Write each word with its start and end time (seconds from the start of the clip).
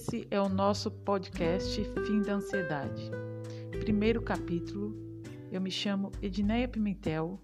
Esse 0.00 0.26
é 0.30 0.40
o 0.40 0.48
nosso 0.48 0.90
podcast 0.90 1.84
Fim 2.06 2.22
da 2.22 2.36
Ansiedade. 2.36 3.10
Primeiro 3.80 4.22
capítulo. 4.22 4.96
Eu 5.52 5.60
me 5.60 5.70
chamo 5.70 6.10
Edneia 6.22 6.66
Pimentel. 6.66 7.38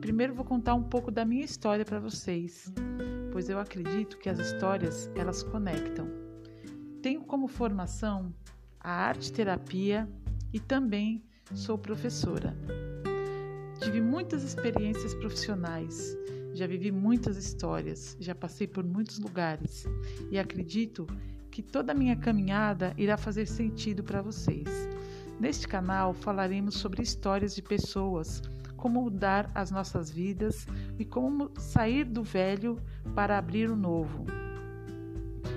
Primeiro 0.00 0.32
vou 0.32 0.44
contar 0.44 0.74
um 0.74 0.84
pouco 0.84 1.10
da 1.10 1.24
minha 1.24 1.44
história 1.44 1.84
para 1.84 1.98
vocês, 1.98 2.72
pois 3.32 3.48
eu 3.48 3.58
acredito 3.58 4.16
que 4.18 4.28
as 4.28 4.38
histórias 4.38 5.10
elas 5.16 5.42
conectam. 5.42 6.06
Tenho 7.02 7.22
como 7.22 7.48
formação 7.48 8.32
a 8.78 8.92
arte 8.92 9.32
terapia 9.32 10.08
e 10.52 10.60
também 10.60 11.24
sou 11.52 11.76
professora. 11.76 12.56
Tive 13.80 14.00
muitas 14.00 14.44
experiências 14.44 15.14
profissionais, 15.14 16.16
já 16.54 16.68
vivi 16.68 16.92
muitas 16.92 17.36
histórias, 17.36 18.16
já 18.20 18.36
passei 18.36 18.68
por 18.68 18.84
muitos 18.84 19.18
lugares 19.18 19.84
e 20.30 20.38
acredito 20.38 21.08
que 21.52 21.62
toda 21.62 21.92
a 21.92 21.94
minha 21.94 22.16
caminhada 22.16 22.94
irá 22.96 23.18
fazer 23.18 23.46
sentido 23.46 24.02
para 24.02 24.22
vocês. 24.22 24.66
Neste 25.38 25.68
canal 25.68 26.14
falaremos 26.14 26.76
sobre 26.76 27.02
histórias 27.02 27.54
de 27.54 27.60
pessoas, 27.60 28.42
como 28.74 29.02
mudar 29.02 29.50
as 29.54 29.70
nossas 29.70 30.10
vidas 30.10 30.66
e 30.98 31.04
como 31.04 31.50
sair 31.58 32.04
do 32.04 32.22
velho 32.22 32.80
para 33.14 33.36
abrir 33.36 33.70
o 33.70 33.76
novo. 33.76 34.24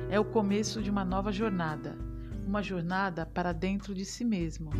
É 0.09 0.19
o 0.19 0.25
começo 0.25 0.83
de 0.83 0.91
uma 0.91 1.05
nova 1.05 1.31
jornada, 1.31 1.97
uma 2.45 2.61
jornada 2.61 3.25
para 3.25 3.53
dentro 3.53 3.95
de 3.95 4.03
si 4.03 4.25
mesmo, 4.25 4.71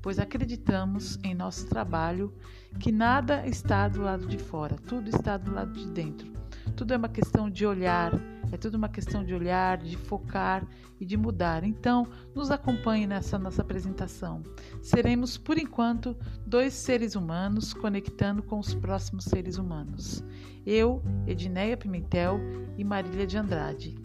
pois 0.00 0.20
acreditamos 0.20 1.18
em 1.24 1.34
nosso 1.34 1.66
trabalho 1.66 2.32
que 2.78 2.92
nada 2.92 3.44
está 3.44 3.88
do 3.88 4.02
lado 4.02 4.24
de 4.24 4.38
fora, 4.38 4.76
tudo 4.86 5.10
está 5.10 5.36
do 5.36 5.52
lado 5.52 5.72
de 5.72 5.86
dentro. 5.90 6.39
Tudo 6.80 6.94
é 6.94 6.96
uma 6.96 7.10
questão 7.10 7.50
de 7.50 7.66
olhar, 7.66 8.10
é 8.50 8.56
tudo 8.56 8.76
uma 8.76 8.88
questão 8.88 9.22
de 9.22 9.34
olhar, 9.34 9.76
de 9.76 9.98
focar 9.98 10.66
e 10.98 11.04
de 11.04 11.14
mudar. 11.14 11.62
Então, 11.62 12.06
nos 12.34 12.50
acompanhe 12.50 13.06
nessa 13.06 13.38
nossa 13.38 13.60
apresentação. 13.60 14.42
Seremos, 14.80 15.36
por 15.36 15.58
enquanto, 15.58 16.16
dois 16.46 16.72
seres 16.72 17.14
humanos 17.14 17.74
conectando 17.74 18.42
com 18.42 18.58
os 18.58 18.72
próximos 18.74 19.26
seres 19.26 19.58
humanos. 19.58 20.24
Eu, 20.64 21.02
Edneia 21.26 21.76
Pimentel 21.76 22.40
e 22.78 22.82
Marília 22.82 23.26
de 23.26 23.36
Andrade. 23.36 23.98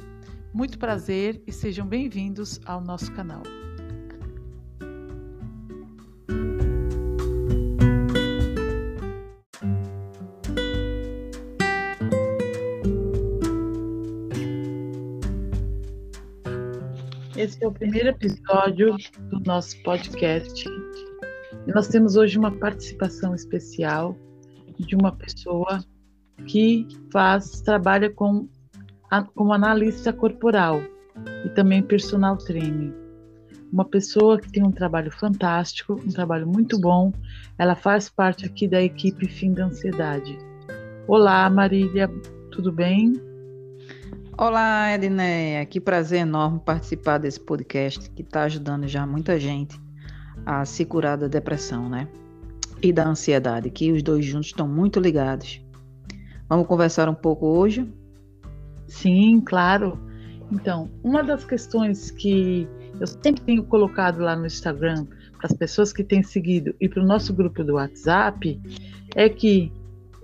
Muito 0.53 0.77
prazer 0.77 1.41
e 1.47 1.53
sejam 1.53 1.87
bem-vindos 1.87 2.59
ao 2.65 2.81
nosso 2.81 3.09
canal. 3.13 3.43
Esse 17.45 17.63
é 17.63 17.67
o 17.67 17.71
primeiro 17.71 18.09
episódio 18.09 18.97
do 19.29 19.39
nosso 19.41 19.79
podcast. 19.83 20.67
E 21.67 21.71
nós 21.71 21.87
temos 21.87 22.15
hoje 22.15 22.39
uma 22.39 22.49
participação 22.49 23.35
especial 23.35 24.17
de 24.79 24.95
uma 24.95 25.11
pessoa 25.11 25.85
que 26.47 26.87
faz, 27.13 27.61
trabalha 27.61 28.09
com, 28.09 28.49
como 29.35 29.53
analista 29.53 30.11
corporal 30.11 30.81
e 31.45 31.49
também 31.49 31.83
personal 31.83 32.35
trainer. 32.35 32.91
Uma 33.71 33.85
pessoa 33.85 34.39
que 34.39 34.51
tem 34.51 34.63
um 34.63 34.71
trabalho 34.71 35.11
fantástico, 35.11 36.01
um 36.03 36.09
trabalho 36.11 36.47
muito 36.47 36.81
bom. 36.81 37.13
Ela 37.59 37.75
faz 37.75 38.09
parte 38.09 38.47
aqui 38.47 38.67
da 38.67 38.81
equipe 38.81 39.27
Fim 39.27 39.53
da 39.53 39.65
Ansiedade. 39.65 40.35
Olá, 41.07 41.47
Marília, 41.47 42.09
tudo 42.49 42.71
bem? 42.71 43.13
Olá, 44.37 44.93
Edneia. 44.93 45.65
Que 45.65 45.79
prazer 45.79 46.19
enorme 46.19 46.59
participar 46.59 47.19
desse 47.19 47.39
podcast 47.39 48.09
que 48.09 48.21
está 48.21 48.43
ajudando 48.43 48.85
já 48.85 49.07
muita 49.07 49.39
gente 49.39 49.79
a 50.45 50.65
se 50.65 50.83
curar 50.83 51.17
da 51.17 51.29
depressão, 51.29 51.87
né? 51.87 52.09
E 52.83 52.91
da 52.91 53.07
ansiedade, 53.07 53.69
que 53.69 53.93
os 53.93 54.03
dois 54.03 54.25
juntos 54.25 54.47
estão 54.47 54.67
muito 54.67 54.99
ligados. 54.99 55.61
Vamos 56.49 56.67
conversar 56.67 57.07
um 57.07 57.15
pouco 57.15 57.45
hoje? 57.45 57.89
Sim, 58.87 59.39
claro. 59.39 59.97
Então, 60.51 60.91
uma 61.01 61.23
das 61.23 61.45
questões 61.45 62.11
que 62.11 62.67
eu 62.99 63.07
sempre 63.07 63.41
tenho 63.41 63.63
colocado 63.63 64.19
lá 64.19 64.35
no 64.35 64.47
Instagram 64.47 65.05
para 65.37 65.47
as 65.47 65.53
pessoas 65.53 65.93
que 65.93 66.03
têm 66.03 66.21
seguido 66.21 66.75
e 66.81 66.89
para 66.89 67.01
o 67.01 67.07
nosso 67.07 67.33
grupo 67.33 67.63
do 67.63 67.75
WhatsApp 67.75 68.61
é 69.15 69.29
que 69.29 69.71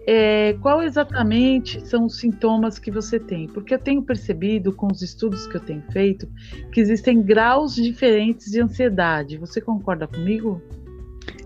é, 0.07 0.53
qual 0.61 0.81
exatamente 0.81 1.85
são 1.87 2.05
os 2.05 2.17
sintomas 2.17 2.79
que 2.79 2.89
você 2.89 3.19
tem? 3.19 3.47
Porque 3.47 3.73
eu 3.73 3.79
tenho 3.79 4.01
percebido 4.01 4.73
com 4.73 4.87
os 4.87 5.01
estudos 5.01 5.45
que 5.45 5.57
eu 5.57 5.61
tenho 5.61 5.83
feito 5.91 6.27
que 6.71 6.79
existem 6.79 7.21
graus 7.21 7.75
diferentes 7.75 8.51
de 8.51 8.61
ansiedade. 8.61 9.37
Você 9.37 9.61
concorda 9.61 10.07
comigo? 10.07 10.61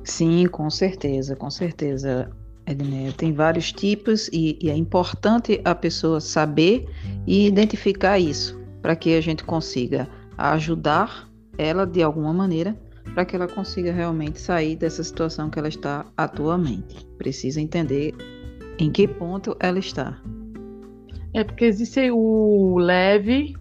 Sim, 0.03 0.47
com 0.47 0.69
certeza, 0.69 1.35
com 1.35 1.49
certeza, 1.49 2.31
Edneia. 2.66 3.11
Tem 3.11 3.33
vários 3.33 3.71
tipos 3.71 4.29
e, 4.31 4.57
e 4.61 4.69
é 4.69 4.75
importante 4.75 5.59
a 5.66 5.75
pessoa 5.75 6.22
saber 6.22 6.87
e 7.27 7.47
identificar 7.47 8.19
isso 8.19 8.59
para 8.81 8.95
que 8.95 9.16
a 9.16 9.22
gente 9.22 9.43
consiga 9.43 10.07
ajudar 10.37 11.29
ela 11.57 11.85
de 11.85 12.01
alguma 12.01 12.33
maneira 12.33 12.77
para 13.13 13.25
que 13.25 13.35
ela 13.35 13.47
consiga 13.47 13.91
realmente 13.93 14.39
sair 14.39 14.75
dessa 14.75 15.03
situação 15.03 15.49
que 15.49 15.59
ela 15.59 15.67
está 15.67 16.05
atualmente. 16.17 17.05
Precisa 17.17 17.61
entender 17.61 18.13
em 18.79 18.91
que 18.91 19.07
ponto 19.07 19.55
ela 19.59 19.79
está? 19.79 20.19
É 21.33 21.43
porque 21.43 21.65
existe 21.65 22.09
o 22.11 22.77
leve, 22.77 23.55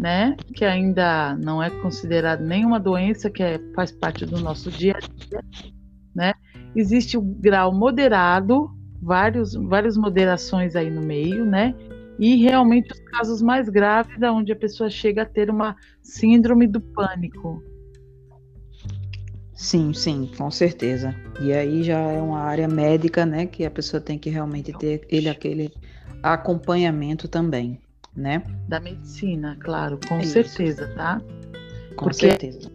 né, 0.00 0.36
que 0.54 0.64
ainda 0.64 1.36
não 1.36 1.62
é 1.62 1.70
considerado 1.70 2.40
nenhuma 2.40 2.80
doença, 2.80 3.30
que 3.30 3.42
é, 3.42 3.60
faz 3.74 3.92
parte 3.92 4.26
do 4.26 4.40
nosso 4.40 4.70
dia 4.70 4.96
a 4.96 5.00
dia, 5.00 5.44
né? 6.14 6.34
Existe 6.74 7.16
o 7.16 7.22
grau 7.22 7.72
moderado, 7.72 8.68
vários, 9.00 9.54
várias 9.54 9.96
moderações 9.96 10.74
aí 10.74 10.90
no 10.90 11.02
meio, 11.02 11.44
né? 11.44 11.74
E 12.18 12.36
realmente 12.36 12.92
os 12.92 13.00
casos 13.10 13.42
mais 13.42 13.68
graves, 13.68 14.20
onde 14.22 14.52
a 14.52 14.56
pessoa 14.56 14.90
chega 14.90 15.22
a 15.22 15.26
ter 15.26 15.50
uma 15.50 15.76
síndrome 16.02 16.66
do 16.66 16.80
pânico, 16.80 17.62
Sim, 19.54 19.92
sim, 19.92 20.30
com 20.36 20.50
certeza. 20.50 21.14
E 21.40 21.52
aí 21.52 21.82
já 21.82 21.98
é 21.98 22.20
uma 22.20 22.40
área 22.40 22.66
médica, 22.66 23.24
né, 23.24 23.46
que 23.46 23.64
a 23.64 23.70
pessoa 23.70 24.00
tem 24.00 24.18
que 24.18 24.28
realmente 24.28 24.72
ter 24.72 25.06
ele 25.08 25.28
aquele 25.28 25.72
acompanhamento 26.22 27.28
também, 27.28 27.80
né? 28.16 28.42
Da 28.68 28.80
medicina, 28.80 29.56
claro, 29.60 29.98
com 30.08 30.18
é 30.18 30.22
certeza, 30.24 30.88
tá? 30.94 31.20
Com 31.96 32.06
Porque 32.06 32.28
certeza. 32.28 32.70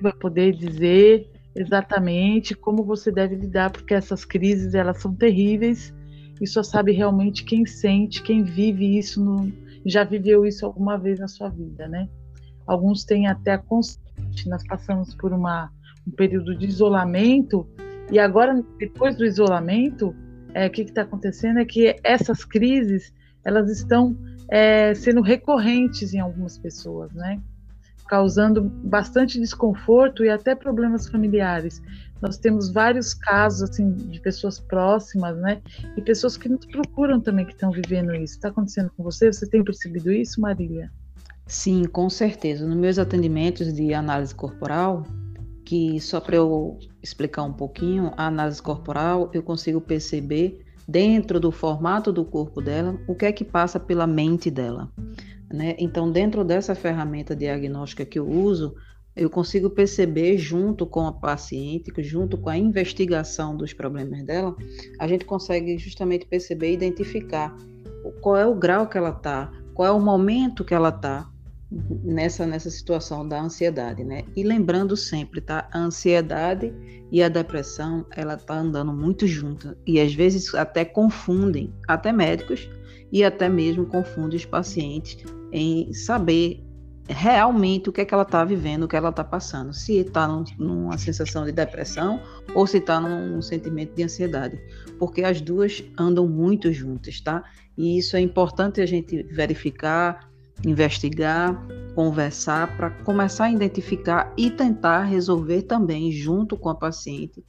Vai 0.00 0.12
poder 0.12 0.54
dizer 0.54 1.28
exatamente 1.54 2.54
como 2.54 2.84
você 2.84 3.10
deve 3.10 3.34
lidar, 3.34 3.70
porque 3.70 3.92
essas 3.92 4.24
crises 4.24 4.74
elas 4.74 4.98
são 4.98 5.12
terríveis 5.12 5.92
e 6.40 6.46
só 6.46 6.62
sabe 6.62 6.92
realmente 6.92 7.44
quem 7.44 7.66
sente, 7.66 8.22
quem 8.22 8.44
vive 8.44 8.96
isso, 8.96 9.22
no, 9.22 9.52
já 9.84 10.04
viveu 10.04 10.46
isso 10.46 10.64
alguma 10.64 10.96
vez 10.96 11.18
na 11.18 11.26
sua 11.26 11.48
vida, 11.48 11.88
né? 11.88 12.08
Alguns 12.66 13.04
têm 13.04 13.26
até 13.26 13.54
a 13.54 13.58
constante. 13.58 14.48
Nós 14.48 14.64
passamos 14.68 15.14
por 15.14 15.32
uma 15.32 15.72
um 16.08 16.10
período 16.10 16.56
de 16.56 16.66
isolamento, 16.66 17.68
e 18.10 18.18
agora, 18.18 18.64
depois 18.78 19.16
do 19.16 19.24
isolamento, 19.24 20.14
é, 20.54 20.66
o 20.66 20.70
que 20.70 20.82
está 20.82 21.02
acontecendo 21.02 21.58
é 21.58 21.64
que 21.64 21.94
essas 22.02 22.44
crises 22.44 23.12
elas 23.44 23.70
estão 23.70 24.16
é, 24.50 24.94
sendo 24.94 25.20
recorrentes 25.20 26.14
em 26.14 26.20
algumas 26.20 26.58
pessoas, 26.58 27.12
né? 27.12 27.40
causando 28.08 28.62
bastante 28.62 29.38
desconforto 29.38 30.24
e 30.24 30.30
até 30.30 30.54
problemas 30.54 31.08
familiares. 31.08 31.80
Nós 32.20 32.38
temos 32.38 32.72
vários 32.72 33.14
casos 33.14 33.70
assim 33.70 33.92
de 33.92 34.18
pessoas 34.20 34.58
próximas, 34.58 35.36
né? 35.36 35.60
E 35.96 36.02
pessoas 36.02 36.36
que 36.36 36.48
nos 36.48 36.64
procuram 36.66 37.20
também 37.20 37.44
que 37.44 37.52
estão 37.52 37.70
vivendo 37.70 38.12
isso. 38.14 38.34
Está 38.34 38.48
acontecendo 38.48 38.90
com 38.96 39.04
você? 39.04 39.30
Você 39.30 39.46
tem 39.46 39.62
percebido 39.62 40.10
isso, 40.10 40.40
Marília? 40.40 40.90
Sim, 41.46 41.84
com 41.84 42.10
certeza. 42.10 42.66
Nos 42.66 42.76
meus 42.76 42.98
atendimentos 42.98 43.72
de 43.72 43.94
análise 43.94 44.34
corporal, 44.34 45.04
que 45.68 46.00
só 46.00 46.18
para 46.18 46.34
eu 46.34 46.78
explicar 47.02 47.42
um 47.42 47.52
pouquinho, 47.52 48.10
a 48.16 48.28
análise 48.28 48.62
corporal, 48.62 49.28
eu 49.34 49.42
consigo 49.42 49.82
perceber 49.82 50.64
dentro 50.88 51.38
do 51.38 51.52
formato 51.52 52.10
do 52.10 52.24
corpo 52.24 52.62
dela 52.62 52.98
o 53.06 53.14
que 53.14 53.26
é 53.26 53.32
que 53.32 53.44
passa 53.44 53.78
pela 53.78 54.06
mente 54.06 54.50
dela. 54.50 54.90
Né? 55.52 55.76
Então, 55.78 56.10
dentro 56.10 56.42
dessa 56.42 56.74
ferramenta 56.74 57.36
diagnóstica 57.36 58.06
que 58.06 58.18
eu 58.18 58.26
uso, 58.26 58.76
eu 59.14 59.28
consigo 59.28 59.68
perceber 59.68 60.38
junto 60.38 60.86
com 60.86 61.06
a 61.06 61.12
paciente, 61.12 61.92
junto 61.98 62.38
com 62.38 62.48
a 62.48 62.56
investigação 62.56 63.54
dos 63.54 63.74
problemas 63.74 64.24
dela, 64.24 64.56
a 64.98 65.06
gente 65.06 65.26
consegue 65.26 65.76
justamente 65.76 66.24
perceber 66.24 66.70
e 66.70 66.74
identificar 66.74 67.54
qual 68.22 68.38
é 68.38 68.46
o 68.46 68.54
grau 68.54 68.88
que 68.88 68.96
ela 68.96 69.10
está, 69.10 69.52
qual 69.74 69.86
é 69.86 69.92
o 69.92 70.00
momento 70.00 70.64
que 70.64 70.72
ela 70.72 70.88
está, 70.88 71.28
nessa, 71.70 72.46
nessa 72.46 72.70
situação 72.70 73.28
da 73.28 73.40
ansiedade, 73.40 74.02
né? 74.02 74.24
E 74.34 74.42
lembrando 74.42 74.96
sempre, 74.96 75.40
tá? 75.40 75.68
A 75.72 75.78
ansiedade 75.78 76.72
e 77.12 77.22
a 77.22 77.28
depressão, 77.28 78.06
ela 78.16 78.36
tá 78.36 78.54
andando 78.54 78.92
muito 78.92 79.26
junto 79.26 79.76
e 79.86 80.00
às 80.00 80.14
vezes 80.14 80.54
até 80.54 80.84
confundem, 80.84 81.72
até 81.86 82.12
médicos 82.12 82.68
e 83.12 83.22
até 83.22 83.48
mesmo 83.48 83.86
confundem 83.86 84.36
os 84.36 84.44
pacientes 84.44 85.18
em 85.52 85.92
saber 85.92 86.64
realmente 87.08 87.88
o 87.88 87.92
que 87.92 88.02
é 88.02 88.04
que 88.04 88.12
ela 88.12 88.22
está 88.22 88.44
vivendo, 88.44 88.82
o 88.82 88.88
que 88.88 88.96
ela 88.96 89.08
está 89.08 89.24
passando. 89.24 89.72
Se 89.72 89.96
está 89.96 90.28
num, 90.28 90.44
numa 90.58 90.98
sensação 90.98 91.44
de 91.44 91.52
depressão 91.52 92.20
ou 92.54 92.66
se 92.66 92.78
está 92.78 93.00
num, 93.00 93.40
sentimento 93.40 93.94
de 93.94 94.02
ansiedade. 94.02 94.60
Porque 94.98 95.22
as 95.22 95.40
duas 95.40 95.82
andam 95.98 96.28
muito 96.28 96.72
juntas, 96.72 97.20
tá? 97.20 97.42
E 97.76 97.98
isso 97.98 98.16
é 98.16 98.20
importante 98.20 98.80
a 98.80 98.86
gente 98.86 99.22
verificar, 99.22 100.27
investigar, 100.64 101.60
conversar, 101.94 102.76
para 102.76 102.90
começar 102.90 103.46
a 103.46 103.52
identificar 103.52 104.32
e 104.36 104.50
tentar 104.50 105.04
resolver 105.04 105.62
também, 105.62 106.12
junto 106.12 106.56
com 106.56 106.68
a 106.68 106.74
paciente, 106.74 107.44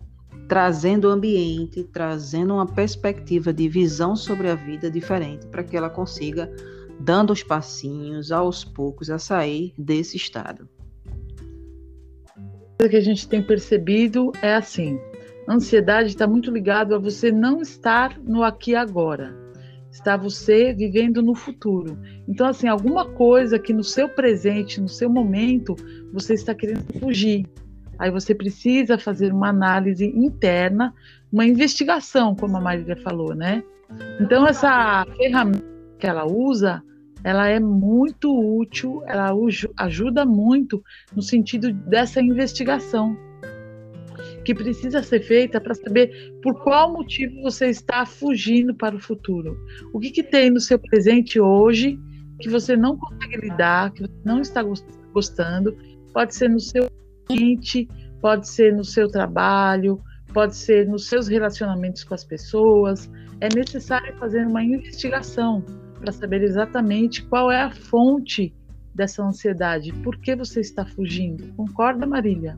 trazendo 0.48 1.08
o 1.08 1.12
ambiente, 1.12 1.84
trazendo 1.84 2.56
uma 2.56 2.66
perspectiva 2.66 3.54
de 3.54 3.70
visão 3.70 4.16
sobre 4.16 4.50
a 4.50 4.56
vida 4.56 4.90
diferente, 4.90 5.46
para 5.48 5.64
que 5.64 5.78
ela 5.78 5.90
consiga 5.90 6.52
dando 7.00 7.32
os 7.32 7.44
passinhos 7.44 8.32
aos 8.32 8.66
poucos 8.66 9.10
a 9.10 9.20
sair 9.20 9.74
desse 9.78 10.18
estado. 10.18 10.68
O 12.82 12.90
que 12.90 12.96
a 12.96 13.02
gente 13.02 13.28
tem 13.28 13.44
percebido 13.44 14.32
é 14.42 14.56
assim: 14.56 15.00
a 15.48 15.54
ansiedade 15.54 16.10
está 16.10 16.26
muito 16.26 16.50
ligado 16.50 16.96
a 16.96 16.98
você 16.98 17.32
não 17.32 17.62
estar 17.62 18.20
no 18.20 18.42
aqui 18.42 18.72
e 18.72 18.76
agora. 18.76 19.49
Está 20.00 20.16
você 20.16 20.74
vivendo 20.74 21.22
no 21.22 21.36
futuro. 21.36 22.00
Então, 22.26 22.48
assim, 22.48 22.70
alguma 22.70 23.06
coisa 23.06 23.60
que 23.60 23.74
no 23.74 23.84
seu 23.84 24.08
presente, 24.08 24.80
no 24.80 24.88
seu 24.88 25.10
momento, 25.10 25.76
você 26.14 26.36
está 26.36 26.56
querendo 26.56 26.86
fugir. 27.02 27.46
Aí 28.00 28.10
você 28.10 28.34
precisa 28.34 28.98
fazer 28.98 29.34
uma 29.34 29.50
análise 29.50 30.06
interna, 30.06 30.94
uma 31.30 31.46
investigação, 31.46 32.34
como 32.34 32.56
a 32.56 32.62
Marília 32.62 32.96
falou, 32.96 33.36
né? 33.36 33.62
Então, 34.22 34.48
essa 34.48 35.06
ferramenta 35.18 35.66
que 36.00 36.08
ela 36.08 36.26
usa 36.26 36.82
ela 37.22 37.50
é 37.50 37.60
muito 37.60 38.34
útil, 38.58 39.04
ela 39.06 39.32
ajuda 39.76 40.26
muito 40.26 40.82
no 41.14 41.22
sentido 41.22 41.74
dessa 41.74 42.22
investigação 42.22 43.18
que 44.50 44.56
precisa 44.56 45.04
ser 45.04 45.22
feita 45.22 45.62
para 45.62 45.76
saber 45.76 46.40
por 46.42 46.60
qual 46.64 46.92
motivo 46.92 47.40
você 47.44 47.68
está 47.68 48.04
fugindo 48.04 48.74
para 48.74 48.96
o 48.96 49.00
futuro. 49.00 49.56
O 49.94 50.00
que, 50.00 50.10
que 50.10 50.24
tem 50.24 50.50
no 50.50 50.60
seu 50.60 50.80
presente 50.80 51.40
hoje 51.40 52.00
que 52.40 52.50
você 52.50 52.76
não 52.76 52.98
consegue 52.98 53.38
lidar, 53.38 53.92
que 53.92 54.02
você 54.02 54.22
não 54.26 54.42
está 54.42 54.66
gostando? 55.14 55.78
Pode 56.12 56.34
ser 56.34 56.50
no 56.50 56.60
seu 56.60 56.90
ambiente, 57.30 57.88
pode 58.20 58.50
ser 58.50 58.76
no 58.76 58.84
seu 58.84 59.08
trabalho, 59.08 60.02
pode 60.34 60.56
ser 60.56 60.88
nos 60.88 61.06
seus 61.06 61.28
relacionamentos 61.28 62.04
com 62.04 62.16
as 62.16 62.24
pessoas. 62.24 63.08
É 63.40 63.50
necessário 63.54 64.18
fazer 64.18 64.48
uma 64.48 64.64
investigação 64.64 65.64
para 66.00 66.12
saber 66.12 66.42
exatamente 66.42 67.24
qual 67.24 67.52
é 67.52 67.62
a 67.62 67.72
fonte 67.72 68.52
dessa 68.96 69.22
ansiedade. 69.22 69.94
Por 70.02 70.18
que 70.18 70.36
você 70.36 70.60
está 70.60 70.88
fugindo? 70.88 71.54
Concorda, 71.54 72.08
Marília? 72.08 72.58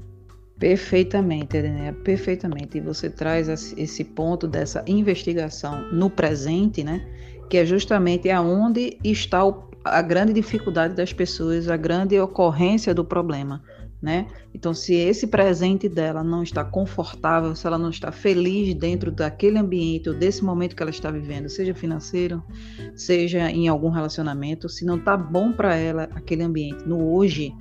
Perfeitamente, 0.62 1.58
Edenéia, 1.58 1.92
perfeitamente. 1.92 2.78
E 2.78 2.81
você 2.81 3.10
traz 3.10 3.50
esse 3.75 4.04
ponto 4.06 4.48
dessa 4.48 4.81
investigação 4.88 5.92
no 5.92 6.10
presente, 6.10 6.84
né? 6.84 7.06
Que 7.50 7.58
é 7.58 7.66
justamente 7.66 8.30
aonde 8.30 8.98
está 9.04 9.42
a 9.84 10.02
grande 10.02 10.31
dificuldade 10.31 10.94
das 10.94 11.12
pessoas, 11.12 11.68
a 11.68 11.75
grande 11.75 12.18
ocorrência 12.18 12.94
do 12.94 13.04
problema 13.04 13.62
né? 14.02 14.25
Então, 14.54 14.74
se 14.74 14.96
esse 14.96 15.28
presente 15.28 15.88
dela 15.88 16.24
não 16.24 16.42
está 16.42 16.64
confortável, 16.64 17.56
se 17.56 17.68
ela 17.68 17.78
não 17.78 17.92
está 17.92 18.12
feliz 18.12 18.74
dentro 18.74 19.12
daquele 19.12 19.60
ambiente 19.60 20.10
ou 20.10 20.16
desse 20.16 20.44
momento 20.44 20.75
que 20.75 20.81
ela 20.81 20.90
está 20.90 21.12
vivendo, 21.12 21.48
seja 21.48 21.75
financeiro, 21.75 22.44
seja 22.96 23.52
em 23.52 23.68
algum 23.68 23.90
relacionamento, 23.90 24.68
se 24.68 24.84
não 24.84 24.98
está 24.98 25.16
bom 25.16 25.54
para 25.54 25.75
ela 25.75 26.10
aquele 26.16 26.42
ambiente 26.42 26.84
no 26.88 27.14
hoje, 27.14 27.54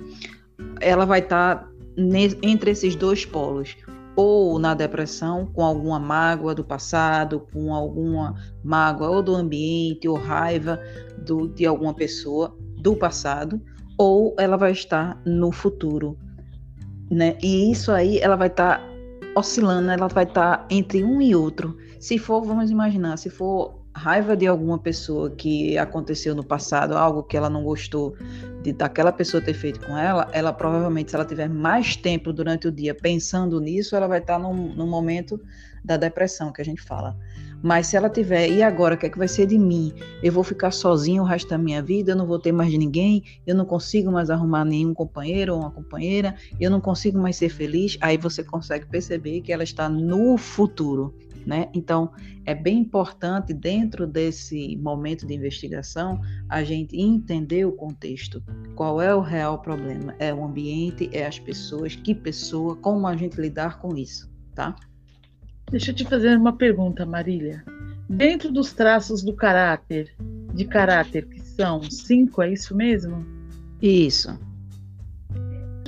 ela 0.79 1.05
vai 1.05 1.19
estar 1.19 1.55
tá 1.57 1.70
entre 1.97 2.71
esses 2.71 2.95
dois 2.95 3.25
polos, 3.25 3.75
ou 4.15 4.59
na 4.59 4.73
depressão, 4.73 5.45
com 5.47 5.63
alguma 5.63 5.99
mágoa 5.99 6.53
do 6.53 6.63
passado, 6.63 7.47
com 7.53 7.73
alguma 7.73 8.35
mágoa 8.63 9.09
ou 9.09 9.23
do 9.23 9.35
ambiente, 9.35 10.07
ou 10.07 10.17
raiva 10.17 10.79
do, 11.25 11.47
de 11.47 11.65
alguma 11.65 11.93
pessoa 11.93 12.55
do 12.77 12.95
passado, 12.95 13.61
ou 13.97 14.35
ela 14.37 14.57
vai 14.57 14.71
estar 14.71 15.21
no 15.25 15.51
futuro, 15.51 16.17
né? 17.09 17.37
E 17.41 17.71
isso 17.71 17.91
aí 17.91 18.19
ela 18.19 18.35
vai 18.35 18.47
estar 18.47 18.79
tá 18.79 18.91
oscilando, 19.35 19.91
ela 19.91 20.07
vai 20.07 20.23
estar 20.23 20.57
tá 20.57 20.67
entre 20.69 21.03
um 21.03 21.21
e 21.21 21.35
outro. 21.35 21.77
Se 21.99 22.17
for, 22.17 22.41
vamos 22.41 22.71
imaginar, 22.71 23.17
se 23.17 23.29
for 23.29 23.80
raiva 23.93 24.35
de 24.35 24.47
alguma 24.47 24.77
pessoa 24.77 25.29
que 25.29 25.77
aconteceu 25.77 26.33
no 26.33 26.43
passado, 26.43 26.97
algo 26.97 27.23
que 27.23 27.35
ela 27.35 27.49
não 27.49 27.63
gostou 27.63 28.15
de 28.61 28.71
daquela 28.71 29.11
pessoa 29.11 29.41
ter 29.41 29.53
feito 29.53 29.79
com 29.85 29.97
ela, 29.97 30.27
ela 30.31 30.53
provavelmente, 30.53 31.11
se 31.11 31.15
ela 31.15 31.25
tiver 31.25 31.49
mais 31.49 31.95
tempo 31.95 32.31
durante 32.31 32.67
o 32.67 32.71
dia 32.71 32.93
pensando 32.95 33.59
nisso, 33.59 33.95
ela 33.95 34.07
vai 34.07 34.19
estar 34.19 34.37
tá 34.37 34.39
num, 34.39 34.73
num 34.73 34.87
momento 34.87 35.39
da 35.83 35.97
depressão 35.97 36.51
que 36.51 36.61
a 36.61 36.65
gente 36.65 36.81
fala. 36.81 37.17
Mas 37.63 37.87
se 37.87 37.95
ela 37.95 38.09
tiver, 38.09 38.49
e 38.49 38.63
agora, 38.63 38.95
o 38.95 38.97
que 38.97 39.05
é 39.05 39.09
que 39.09 39.17
vai 39.17 39.27
ser 39.27 39.45
de 39.45 39.57
mim? 39.57 39.93
Eu 40.23 40.31
vou 40.31 40.43
ficar 40.43 40.71
sozinho 40.71 41.21
o 41.21 41.25
resto 41.25 41.49
da 41.49 41.57
minha 41.57 41.81
vida, 41.81 42.11
eu 42.11 42.15
não 42.15 42.25
vou 42.25 42.39
ter 42.39 42.51
mais 42.51 42.75
ninguém, 42.75 43.23
eu 43.45 43.53
não 43.53 43.65
consigo 43.65 44.11
mais 44.11 44.31
arrumar 44.31 44.65
nenhum 44.65 44.93
companheiro 44.93 45.53
ou 45.53 45.59
uma 45.59 45.69
companheira, 45.69 46.35
eu 46.59 46.71
não 46.71 46.81
consigo 46.81 47.19
mais 47.19 47.35
ser 47.35 47.49
feliz. 47.49 47.97
Aí 48.01 48.17
você 48.17 48.43
consegue 48.43 48.87
perceber 48.87 49.41
que 49.41 49.53
ela 49.53 49.63
está 49.63 49.87
no 49.87 50.37
futuro, 50.37 51.13
né? 51.45 51.69
Então, 51.73 52.11
é 52.45 52.55
bem 52.55 52.79
importante, 52.79 53.53
dentro 53.53 54.07
desse 54.07 54.75
momento 54.77 55.25
de 55.25 55.33
investigação, 55.33 56.21
a 56.49 56.63
gente 56.63 56.99
entender 56.99 57.65
o 57.65 57.71
contexto. 57.71 58.43
Qual 58.75 59.01
é 59.01 59.13
o 59.13 59.21
real 59.21 59.59
problema? 59.59 60.15
É 60.19 60.33
o 60.33 60.43
ambiente, 60.43 61.09
é 61.13 61.25
as 61.25 61.39
pessoas, 61.39 61.95
que 61.95 62.13
pessoa, 62.15 62.75
como 62.75 63.07
a 63.07 63.15
gente 63.15 63.39
lidar 63.39 63.79
com 63.79 63.95
isso, 63.95 64.31
tá? 64.55 64.75
Deixa 65.69 65.91
eu 65.91 65.95
te 65.95 66.03
fazer 66.03 66.37
uma 66.37 66.53
pergunta, 66.53 67.05
Marília. 67.05 67.63
Dentro 68.09 68.51
dos 68.51 68.73
traços 68.73 69.23
do 69.23 69.33
caráter, 69.33 70.13
de 70.53 70.65
caráter, 70.65 71.25
que 71.27 71.39
são 71.39 71.81
cinco, 71.83 72.41
é 72.41 72.51
isso 72.51 72.75
mesmo? 72.75 73.25
Isso. 73.81 74.37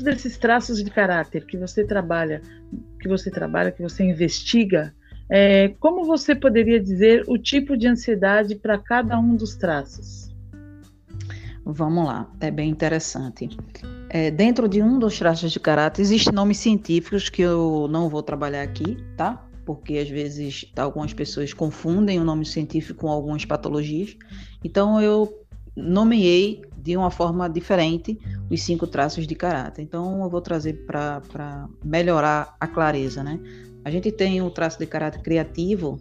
Desses 0.01 0.37
traços 0.37 0.83
de 0.83 0.89
caráter 0.89 1.45
que 1.45 1.57
você 1.57 1.83
trabalha, 1.83 2.41
que 2.99 3.07
você 3.07 3.29
trabalha, 3.29 3.71
que 3.71 3.81
você 3.81 4.03
investiga, 4.03 4.93
é, 5.29 5.69
como 5.79 6.05
você 6.05 6.35
poderia 6.35 6.79
dizer 6.79 7.23
o 7.27 7.37
tipo 7.37 7.77
de 7.77 7.87
ansiedade 7.87 8.55
para 8.55 8.77
cada 8.77 9.19
um 9.19 9.35
dos 9.35 9.55
traços? 9.55 10.31
Vamos 11.65 12.05
lá, 12.05 12.29
é 12.41 12.51
bem 12.51 12.69
interessante. 12.69 13.49
É, 14.09 14.29
dentro 14.29 14.67
de 14.67 14.81
um 14.81 14.99
dos 14.99 15.17
traços 15.17 15.51
de 15.51 15.59
caráter 15.59 16.01
existem 16.01 16.33
nomes 16.33 16.57
científicos 16.57 17.29
que 17.29 17.41
eu 17.41 17.87
não 17.89 18.09
vou 18.09 18.21
trabalhar 18.21 18.61
aqui, 18.61 18.97
tá? 19.15 19.47
porque 19.65 19.97
às 19.97 20.09
vezes 20.09 20.71
algumas 20.75 21.13
pessoas 21.13 21.53
confundem 21.53 22.19
o 22.19 22.23
nome 22.23 22.45
científico 22.45 23.01
com 23.01 23.09
algumas 23.09 23.45
patologias. 23.45 24.15
Então 24.63 25.01
eu 25.01 25.41
nomeei 25.75 26.61
de 26.77 26.95
uma 26.97 27.09
forma 27.09 27.49
diferente 27.49 28.19
os 28.49 28.61
cinco 28.61 28.85
traços 28.85 29.25
de 29.25 29.35
caráter. 29.35 29.81
Então 29.81 30.21
eu 30.23 30.29
vou 30.29 30.41
trazer 30.41 30.85
para 30.85 31.67
melhorar 31.83 32.55
a 32.59 32.67
clareza, 32.67 33.23
né? 33.23 33.39
A 33.85 33.91
gente 33.91 34.11
tem 34.11 34.41
o 34.41 34.49
traço 34.49 34.79
de 34.79 34.85
caráter 34.85 35.21
criativo, 35.21 35.99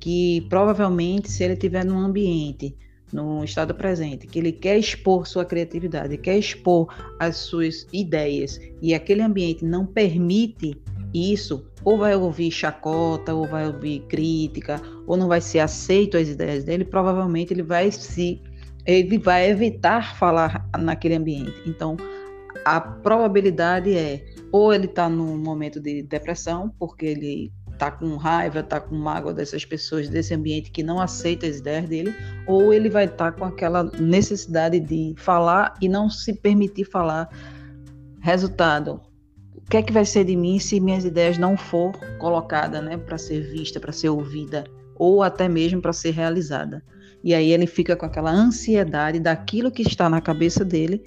que 0.00 0.46
provavelmente 0.48 1.30
se 1.30 1.44
ele 1.44 1.54
estiver 1.54 1.84
num 1.84 1.98
ambiente, 1.98 2.74
no 3.12 3.42
estado 3.42 3.74
presente, 3.74 4.26
que 4.26 4.38
ele 4.38 4.52
quer 4.52 4.78
expor 4.78 5.26
sua 5.26 5.44
criatividade, 5.44 6.16
quer 6.18 6.38
expor 6.38 6.94
as 7.18 7.36
suas 7.36 7.86
ideias 7.92 8.60
e 8.82 8.94
aquele 8.94 9.22
ambiente 9.22 9.64
não 9.64 9.86
permite 9.86 10.76
isso, 11.14 11.66
ou 11.84 11.96
vai 11.96 12.14
ouvir 12.14 12.50
chacota, 12.50 13.34
ou 13.34 13.46
vai 13.46 13.66
ouvir 13.66 14.00
crítica, 14.08 14.80
ou 15.06 15.16
não 15.16 15.26
vai 15.26 15.40
ser 15.40 15.60
aceito 15.60 16.18
as 16.18 16.28
ideias 16.28 16.64
dele, 16.64 16.84
provavelmente 16.84 17.52
ele 17.52 17.62
vai 17.62 17.90
se 17.90 18.42
ele 18.84 19.18
vai 19.18 19.50
evitar 19.50 20.16
falar 20.16 20.68
naquele 20.78 21.14
ambiente. 21.14 21.52
Então, 21.66 21.96
a 22.64 22.80
probabilidade 22.80 23.94
é 23.94 24.24
ou 24.50 24.72
ele 24.72 24.86
está 24.86 25.08
num 25.08 25.36
momento 25.36 25.80
de 25.80 26.02
depressão, 26.02 26.72
porque 26.78 27.06
ele 27.06 27.52
está 27.78 27.92
com 27.92 28.16
raiva, 28.16 28.60
está 28.60 28.80
com 28.80 28.96
mágoa 28.96 29.32
dessas 29.32 29.64
pessoas, 29.64 30.08
desse 30.08 30.34
ambiente 30.34 30.70
que 30.70 30.82
não 30.82 31.00
aceita 31.00 31.46
as 31.46 31.58
ideias 31.58 31.88
dele, 31.88 32.14
ou 32.46 32.74
ele 32.74 32.90
vai 32.90 33.04
estar 33.04 33.32
tá 33.32 33.32
com 33.32 33.44
aquela 33.44 33.84
necessidade 33.84 34.80
de 34.80 35.14
falar 35.16 35.74
e 35.80 35.88
não 35.88 36.10
se 36.10 36.32
permitir 36.32 36.84
falar. 36.84 37.28
Resultado, 38.20 39.00
o 39.54 39.60
que 39.70 39.76
é 39.76 39.82
que 39.82 39.92
vai 39.92 40.04
ser 40.04 40.24
de 40.24 40.34
mim 40.34 40.58
se 40.58 40.80
minhas 40.80 41.04
ideias 41.04 41.38
não 41.38 41.56
for 41.56 41.92
colocada, 42.18 42.82
né, 42.82 42.96
para 42.96 43.16
ser 43.16 43.42
vista, 43.42 43.78
para 43.78 43.92
ser 43.92 44.08
ouvida, 44.08 44.64
ou 44.96 45.22
até 45.22 45.48
mesmo 45.48 45.80
para 45.80 45.92
ser 45.92 46.10
realizada. 46.10 46.82
E 47.22 47.32
aí 47.32 47.52
ele 47.52 47.66
fica 47.66 47.94
com 47.94 48.06
aquela 48.06 48.30
ansiedade 48.30 49.20
daquilo 49.20 49.70
que 49.70 49.82
está 49.82 50.08
na 50.08 50.20
cabeça 50.20 50.64
dele 50.64 51.02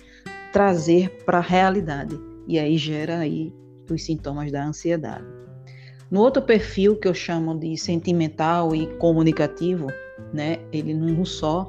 trazer 0.54 1.10
para 1.26 1.40
a 1.40 1.42
realidade. 1.42 2.31
E 2.48 2.60
aí 2.60 2.78
gera 2.78 3.20
aí 3.20 3.54
os 3.90 4.04
sintomas 4.04 4.52
da 4.52 4.66
ansiedade. 4.66 5.26
No 6.10 6.20
outro 6.20 6.42
perfil 6.42 6.98
que 6.98 7.08
eu 7.08 7.14
chamo 7.14 7.58
de 7.58 7.78
sentimental 7.78 8.76
e 8.76 8.88
comunicativo, 8.98 9.88
né, 10.34 10.58
ele 10.72 10.94
num 10.94 11.24
só, 11.24 11.68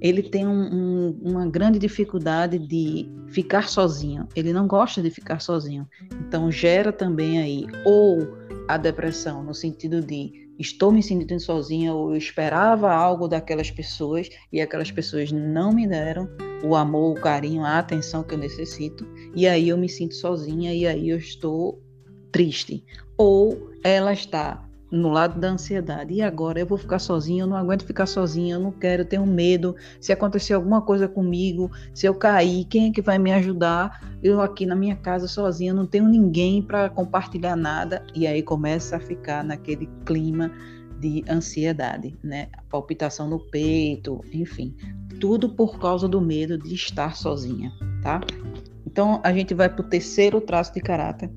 ele 0.00 0.22
tem 0.22 0.46
um, 0.46 0.62
um, 0.74 1.18
uma 1.22 1.46
grande 1.46 1.78
dificuldade 1.78 2.58
de 2.58 3.08
ficar 3.28 3.68
sozinho. 3.68 4.26
Ele 4.34 4.52
não 4.52 4.66
gosta 4.66 5.02
de 5.02 5.10
ficar 5.10 5.40
sozinho. 5.40 5.86
Então 6.26 6.50
gera 6.50 6.92
também 6.92 7.38
aí 7.38 7.66
ou 7.84 8.36
a 8.66 8.76
depressão 8.76 9.44
no 9.44 9.54
sentido 9.54 10.00
de 10.00 10.48
estou 10.62 10.90
me 10.90 11.02
sentindo 11.02 11.38
sozinha 11.38 11.92
ou 11.92 12.12
eu 12.12 12.16
esperava 12.16 12.90
algo 12.90 13.28
daquelas 13.28 13.70
pessoas 13.70 14.30
e 14.50 14.60
aquelas 14.60 14.90
pessoas 14.90 15.30
não 15.30 15.72
me 15.72 15.86
deram 15.86 16.28
o 16.64 16.74
amor, 16.74 17.18
o 17.18 17.20
carinho, 17.20 17.64
a 17.64 17.78
atenção 17.78 18.22
que 18.22 18.34
eu 18.34 18.38
necessito 18.38 19.06
e 19.34 19.46
aí 19.46 19.68
eu 19.68 19.76
me 19.76 19.88
sinto 19.88 20.14
sozinha 20.14 20.72
e 20.72 20.86
aí 20.86 21.10
eu 21.10 21.18
estou 21.18 21.82
triste. 22.30 22.84
Ou 23.18 23.70
ela 23.84 24.12
está 24.12 24.66
no 24.92 25.08
lado 25.08 25.40
da 25.40 25.48
ansiedade. 25.48 26.12
E 26.12 26.22
agora 26.22 26.60
eu 26.60 26.66
vou 26.66 26.76
ficar 26.76 26.98
sozinha, 26.98 27.44
eu 27.44 27.46
não 27.46 27.56
aguento 27.56 27.86
ficar 27.86 28.04
sozinha, 28.04 28.56
eu 28.56 28.60
não 28.60 28.70
quero, 28.70 29.02
eu 29.02 29.06
tenho 29.06 29.26
medo. 29.26 29.74
Se 29.98 30.12
acontecer 30.12 30.52
alguma 30.52 30.82
coisa 30.82 31.08
comigo, 31.08 31.70
se 31.94 32.06
eu 32.06 32.14
cair, 32.14 32.66
quem 32.66 32.90
é 32.90 32.92
que 32.92 33.00
vai 33.00 33.18
me 33.18 33.32
ajudar? 33.32 34.06
Eu 34.22 34.42
aqui 34.42 34.66
na 34.66 34.76
minha 34.76 34.94
casa 34.94 35.26
sozinha, 35.26 35.72
não 35.72 35.86
tenho 35.86 36.06
ninguém 36.06 36.62
para 36.62 36.90
compartilhar 36.90 37.56
nada. 37.56 38.04
E 38.14 38.26
aí 38.26 38.42
começa 38.42 38.96
a 38.96 39.00
ficar 39.00 39.42
naquele 39.42 39.88
clima 40.04 40.52
de 41.00 41.24
ansiedade, 41.28 42.16
né? 42.22 42.48
Palpitação 42.68 43.28
no 43.28 43.40
peito, 43.40 44.20
enfim, 44.32 44.76
tudo 45.18 45.48
por 45.48 45.80
causa 45.80 46.06
do 46.06 46.20
medo 46.20 46.58
de 46.58 46.74
estar 46.74 47.16
sozinha, 47.16 47.72
tá? 48.02 48.20
Então 48.86 49.20
a 49.24 49.32
gente 49.32 49.54
vai 49.54 49.68
para 49.68 49.80
o 49.80 49.88
terceiro 49.88 50.40
traço 50.40 50.74
de 50.74 50.80
caráter 50.80 51.30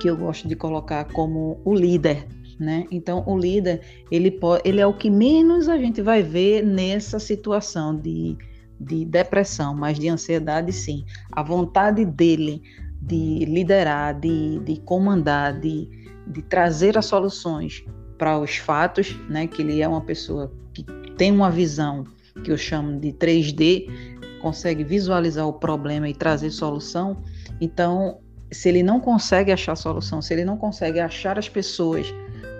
que 0.00 0.08
eu 0.08 0.16
gosto 0.16 0.46
de 0.46 0.54
colocar 0.54 1.04
como 1.06 1.60
o 1.64 1.74
líder 1.74 2.26
né? 2.58 2.86
Então 2.90 3.22
o 3.26 3.38
líder 3.38 3.80
ele 4.10 4.30
pode, 4.30 4.62
ele 4.64 4.80
é 4.80 4.86
o 4.86 4.94
que 4.94 5.10
menos 5.10 5.68
a 5.68 5.76
gente 5.76 6.02
vai 6.02 6.22
ver 6.22 6.64
nessa 6.64 7.18
situação 7.18 7.96
de, 7.96 8.36
de 8.80 9.04
depressão, 9.04 9.74
mas 9.74 9.98
de 9.98 10.08
ansiedade 10.08 10.72
sim. 10.72 11.04
A 11.32 11.42
vontade 11.42 12.04
dele 12.04 12.62
de 13.00 13.44
liderar, 13.44 14.18
de, 14.18 14.58
de 14.60 14.80
comandar, 14.80 15.58
de, 15.58 15.88
de 16.26 16.42
trazer 16.42 16.98
as 16.98 17.06
soluções 17.06 17.84
para 18.18 18.38
os 18.38 18.56
fatos, 18.56 19.16
né? 19.28 19.46
Que 19.46 19.62
ele 19.62 19.80
é 19.80 19.88
uma 19.88 20.00
pessoa 20.00 20.52
que 20.74 20.84
tem 21.16 21.30
uma 21.30 21.50
visão 21.50 22.04
que 22.42 22.50
eu 22.50 22.56
chamo 22.56 22.98
de 23.00 23.12
3D, 23.12 23.88
consegue 24.40 24.84
visualizar 24.84 25.46
o 25.46 25.52
problema 25.52 26.08
e 26.08 26.14
trazer 26.14 26.50
solução. 26.50 27.16
Então, 27.60 28.18
se 28.50 28.68
ele 28.68 28.82
não 28.82 29.00
consegue 29.00 29.52
achar 29.52 29.76
solução, 29.76 30.22
se 30.22 30.32
ele 30.32 30.44
não 30.44 30.56
consegue 30.56 31.00
achar 31.00 31.38
as 31.38 31.48
pessoas 31.48 32.12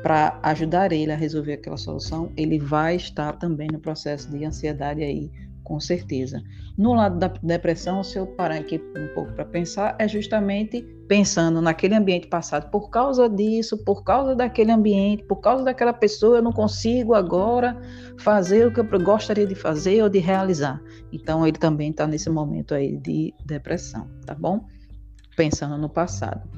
para 0.02 0.38
ajudar 0.42 0.92
ele 0.92 1.12
a 1.12 1.16
resolver 1.16 1.54
aquela 1.54 1.76
solução, 1.76 2.32
ele 2.36 2.58
vai 2.58 2.96
estar 2.96 3.32
também 3.34 3.68
no 3.72 3.80
processo 3.80 4.30
de 4.30 4.44
ansiedade 4.44 5.02
aí, 5.02 5.30
com 5.64 5.80
certeza. 5.80 6.42
No 6.76 6.94
lado 6.94 7.18
da 7.18 7.28
depressão, 7.42 8.02
se 8.04 8.18
eu 8.18 8.26
parar 8.26 8.56
aqui 8.56 8.80
um 8.96 9.14
pouco 9.14 9.32
para 9.32 9.44
pensar, 9.44 9.96
é 9.98 10.06
justamente 10.06 10.82
pensando 11.08 11.60
naquele 11.60 11.94
ambiente 11.94 12.28
passado, 12.28 12.70
por 12.70 12.90
causa 12.90 13.28
disso, 13.28 13.76
por 13.84 14.04
causa 14.04 14.34
daquele 14.34 14.70
ambiente, 14.70 15.24
por 15.24 15.36
causa 15.36 15.64
daquela 15.64 15.92
pessoa, 15.92 16.38
eu 16.38 16.42
não 16.42 16.52
consigo 16.52 17.14
agora 17.14 17.76
fazer 18.18 18.66
o 18.66 18.72
que 18.72 18.80
eu 18.80 19.00
gostaria 19.00 19.46
de 19.46 19.54
fazer 19.54 20.02
ou 20.02 20.08
de 20.08 20.18
realizar. 20.18 20.80
Então, 21.12 21.46
ele 21.46 21.58
também 21.58 21.90
está 21.90 22.06
nesse 22.06 22.30
momento 22.30 22.74
aí 22.74 22.96
de 22.96 23.34
depressão, 23.44 24.08
tá 24.24 24.34
bom? 24.34 24.64
Pensando 25.36 25.76
no 25.76 25.88
passado. 25.88 26.48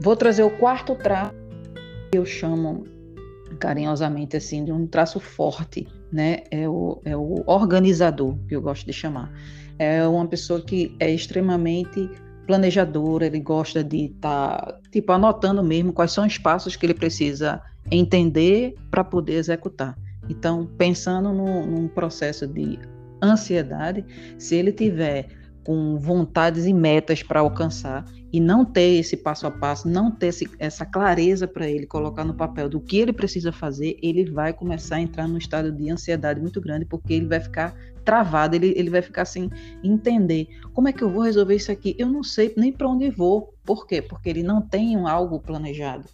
Vou 0.00 0.16
trazer 0.16 0.42
o 0.42 0.50
quarto 0.58 0.94
traço 0.94 1.45
eu 2.12 2.24
chamo 2.24 2.84
carinhosamente 3.58 4.36
assim 4.36 4.64
de 4.64 4.72
um 4.72 4.86
traço 4.86 5.20
forte, 5.20 5.86
né? 6.12 6.42
É 6.50 6.68
o, 6.68 7.00
é 7.04 7.16
o 7.16 7.42
organizador 7.46 8.36
que 8.48 8.56
eu 8.56 8.62
gosto 8.62 8.86
de 8.86 8.92
chamar. 8.92 9.32
É 9.78 10.06
uma 10.06 10.26
pessoa 10.26 10.60
que 10.60 10.94
é 10.98 11.10
extremamente 11.10 12.10
planejadora, 12.46 13.26
ele 13.26 13.40
gosta 13.40 13.82
de 13.82 14.06
estar 14.06 14.58
tá, 14.58 14.80
tipo 14.90 15.12
anotando 15.12 15.62
mesmo 15.62 15.92
quais 15.92 16.12
são 16.12 16.26
os 16.26 16.38
passos 16.38 16.76
que 16.76 16.86
ele 16.86 16.94
precisa 16.94 17.60
entender 17.90 18.74
para 18.90 19.02
poder 19.04 19.34
executar. 19.34 19.96
Então, 20.28 20.66
pensando 20.78 21.32
no, 21.32 21.66
num 21.66 21.88
processo 21.88 22.46
de 22.46 22.78
ansiedade, 23.22 24.04
se 24.38 24.56
ele 24.56 24.72
tiver 24.72 25.28
com 25.66 25.98
vontades 25.98 26.64
e 26.64 26.72
metas 26.72 27.24
para 27.24 27.40
alcançar 27.40 28.04
e 28.32 28.38
não 28.38 28.64
ter 28.64 29.00
esse 29.00 29.16
passo 29.16 29.48
a 29.48 29.50
passo, 29.50 29.88
não 29.88 30.12
ter 30.12 30.28
esse, 30.28 30.48
essa 30.60 30.86
clareza 30.86 31.48
para 31.48 31.68
ele 31.68 31.86
colocar 31.86 32.24
no 32.24 32.34
papel 32.34 32.68
do 32.68 32.80
que 32.80 32.98
ele 32.98 33.12
precisa 33.12 33.50
fazer, 33.50 33.98
ele 34.00 34.30
vai 34.30 34.52
começar 34.52 34.96
a 34.96 35.00
entrar 35.00 35.26
num 35.26 35.36
estado 35.36 35.72
de 35.72 35.90
ansiedade 35.90 36.40
muito 36.40 36.60
grande, 36.60 36.84
porque 36.84 37.12
ele 37.14 37.26
vai 37.26 37.40
ficar 37.40 37.74
travado, 38.04 38.54
ele, 38.54 38.74
ele 38.76 38.90
vai 38.90 39.02
ficar 39.02 39.24
sem 39.24 39.50
entender 39.82 40.46
como 40.72 40.86
é 40.86 40.92
que 40.92 41.02
eu 41.02 41.10
vou 41.10 41.24
resolver 41.24 41.56
isso 41.56 41.72
aqui. 41.72 41.96
Eu 41.98 42.06
não 42.06 42.22
sei 42.22 42.54
nem 42.56 42.70
para 42.70 42.88
onde 42.88 43.10
vou. 43.10 43.52
Por 43.64 43.88
quê? 43.88 44.00
Porque 44.00 44.28
ele 44.28 44.44
não 44.44 44.62
tem 44.62 44.96
um 44.96 45.08
algo 45.08 45.40
planejado, 45.40 46.08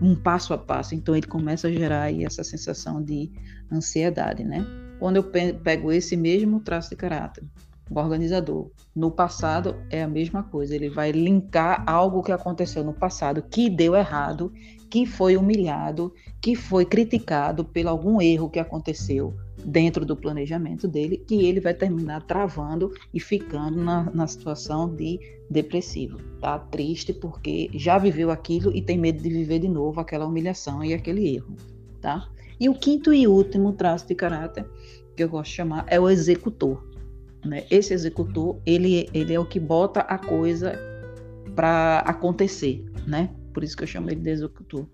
um 0.00 0.14
passo 0.14 0.54
a 0.54 0.58
passo. 0.58 0.94
Então 0.94 1.16
ele 1.16 1.26
começa 1.26 1.66
a 1.66 1.72
gerar 1.72 2.02
aí 2.02 2.24
essa 2.24 2.44
sensação 2.44 3.02
de 3.02 3.32
ansiedade, 3.72 4.44
né? 4.44 4.64
Quando 5.00 5.16
eu 5.16 5.24
pego 5.24 5.90
esse 5.90 6.16
mesmo 6.16 6.60
traço 6.60 6.90
de 6.90 6.96
caráter, 6.96 7.42
o 7.90 7.98
organizador. 7.98 8.70
No 8.94 9.10
passado 9.10 9.76
é 9.90 10.02
a 10.02 10.08
mesma 10.08 10.42
coisa, 10.42 10.74
ele 10.74 10.88
vai 10.88 11.12
linkar 11.12 11.84
algo 11.86 12.22
que 12.22 12.32
aconteceu 12.32 12.84
no 12.84 12.92
passado 12.92 13.42
que 13.42 13.70
deu 13.70 13.94
errado, 13.94 14.52
que 14.90 15.06
foi 15.06 15.36
humilhado, 15.36 16.12
que 16.40 16.54
foi 16.54 16.84
criticado 16.84 17.64
por 17.64 17.86
algum 17.86 18.20
erro 18.20 18.48
que 18.48 18.58
aconteceu 18.58 19.34
dentro 19.64 20.06
do 20.06 20.16
planejamento 20.16 20.86
dele, 20.86 21.18
que 21.18 21.44
ele 21.44 21.60
vai 21.60 21.74
terminar 21.74 22.22
travando 22.22 22.92
e 23.12 23.20
ficando 23.20 23.82
na, 23.82 24.04
na 24.04 24.26
situação 24.26 24.94
de 24.94 25.18
depressivo, 25.50 26.18
tá? 26.40 26.58
Triste 26.58 27.12
porque 27.12 27.70
já 27.74 27.98
viveu 27.98 28.30
aquilo 28.30 28.74
e 28.74 28.82
tem 28.82 28.98
medo 28.98 29.22
de 29.22 29.28
viver 29.28 29.58
de 29.58 29.68
novo 29.68 30.00
aquela 30.00 30.26
humilhação 30.26 30.84
e 30.84 30.94
aquele 30.94 31.34
erro, 31.34 31.54
tá? 32.00 32.28
E 32.60 32.68
o 32.68 32.74
quinto 32.74 33.12
e 33.12 33.26
último 33.26 33.72
traço 33.72 34.06
de 34.06 34.14
caráter 34.14 34.66
que 35.16 35.22
eu 35.22 35.28
gosto 35.28 35.50
de 35.50 35.56
chamar 35.56 35.84
é 35.88 35.98
o 35.98 36.08
executor. 36.08 36.87
Né? 37.44 37.64
Esse 37.70 37.94
executor, 37.94 38.60
ele, 38.66 39.08
ele 39.14 39.32
é 39.32 39.38
o 39.38 39.44
que 39.44 39.60
bota 39.60 40.00
a 40.00 40.18
coisa 40.18 40.78
para 41.54 42.00
acontecer, 42.00 42.84
né? 43.06 43.30
Por 43.52 43.64
isso 43.64 43.76
que 43.76 43.82
eu 43.82 43.88
chamo 43.88 44.10
ele 44.10 44.20
de 44.20 44.30
executor. 44.30 44.86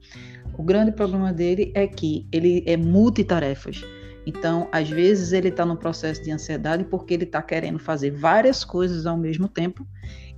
O 0.57 0.63
grande 0.63 0.93
problema 0.93 1.33
dele 1.33 1.73
é 1.75 1.87
que 1.87 2.27
ele 2.33 2.63
é 2.67 2.77
multitarefas. 2.77 3.85
Então, 4.27 4.69
às 4.73 4.89
vezes 4.89 5.33
ele 5.33 5.49
está 5.49 5.67
no 5.67 5.77
processo 5.77 6.23
de 6.23 6.31
ansiedade 6.31 6.85
porque 6.85 7.13
ele 7.13 7.25
está 7.25 7.43
querendo 7.43 7.79
fazer 7.79 8.11
várias 8.11 8.65
coisas 8.65 9.05
ao 9.05 9.19
mesmo 9.19 9.49
tempo 9.49 9.87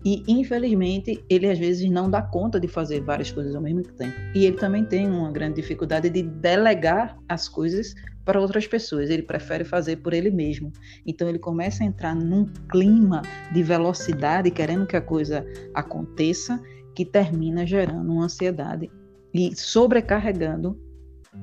e, 0.05 0.23
infelizmente, 0.29 1.25
ele 1.29 1.49
às 1.49 1.59
vezes 1.59 1.91
não 1.91 2.11
dá 2.11 2.23
conta 2.23 2.61
de 2.61 2.69
fazer 2.69 3.01
várias 3.01 3.31
coisas 3.31 3.55
ao 3.55 3.61
mesmo 3.63 3.83
tempo. 3.83 4.15
E 4.35 4.45
ele 4.45 4.57
também 4.57 4.85
tem 4.85 5.07
uma 5.09 5.31
grande 5.31 5.57
dificuldade 5.57 6.09
de 6.11 6.23
delegar 6.23 7.19
as 7.29 7.49
coisas 7.49 7.95
para 8.27 8.41
outras 8.41 8.67
pessoas, 8.67 9.09
ele 9.09 9.23
prefere 9.23 9.65
fazer 9.65 9.97
por 9.99 10.13
ele 10.13 10.31
mesmo. 10.31 10.73
Então 11.07 11.29
ele 11.29 11.39
começa 11.39 11.85
a 11.85 11.87
entrar 11.87 12.15
num 12.15 12.45
clima 12.69 13.23
de 13.53 13.63
velocidade, 13.63 14.51
querendo 14.51 14.85
que 14.85 14.97
a 14.97 15.01
coisa 15.01 15.47
aconteça, 15.73 16.61
que 16.95 17.05
termina 17.05 17.65
gerando 17.65 18.13
uma 18.13 18.25
ansiedade 18.25 18.91
e 19.33 19.55
sobrecarregando 19.55 20.79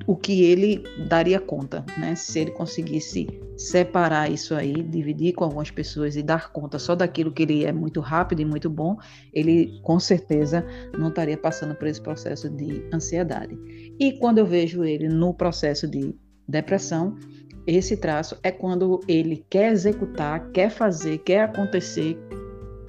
o 0.08 0.16
que 0.16 0.44
ele 0.44 0.84
daria 1.08 1.40
conta, 1.40 1.86
né? 1.98 2.16
Se 2.16 2.40
ele 2.40 2.52
conseguisse 2.52 3.28
separar 3.56 4.30
isso 4.30 4.56
aí, 4.56 4.74
dividir 4.84 5.34
com 5.34 5.44
algumas 5.44 5.70
pessoas 5.70 6.16
e 6.16 6.24
dar 6.24 6.52
conta 6.52 6.80
só 6.80 6.96
daquilo 6.96 7.32
que 7.32 7.44
ele 7.44 7.64
é 7.64 7.72
muito 7.72 8.02
rápido 8.02 8.42
e 8.42 8.46
muito 8.46 8.70
bom, 8.70 8.98
ele 9.32 9.80
com 9.84 10.00
certeza 10.00 10.66
não 10.98 11.10
estaria 11.10 11.38
passando 11.38 11.76
por 11.76 11.88
esse 11.88 12.02
processo 12.02 12.50
de 12.50 12.84
ansiedade. 12.92 13.56
E 14.00 14.14
quando 14.14 14.40
eu 14.40 14.46
vejo 14.46 14.84
ele 14.84 15.08
no 15.08 15.34
processo 15.34 15.88
de 15.88 16.16
Depressão, 16.48 17.16
esse 17.66 17.96
traço 17.96 18.38
é 18.44 18.52
quando 18.52 19.00
ele 19.08 19.46
quer 19.50 19.72
executar, 19.72 20.52
quer 20.52 20.70
fazer, 20.70 21.20
quer 21.20 21.44
acontecer 21.44 22.18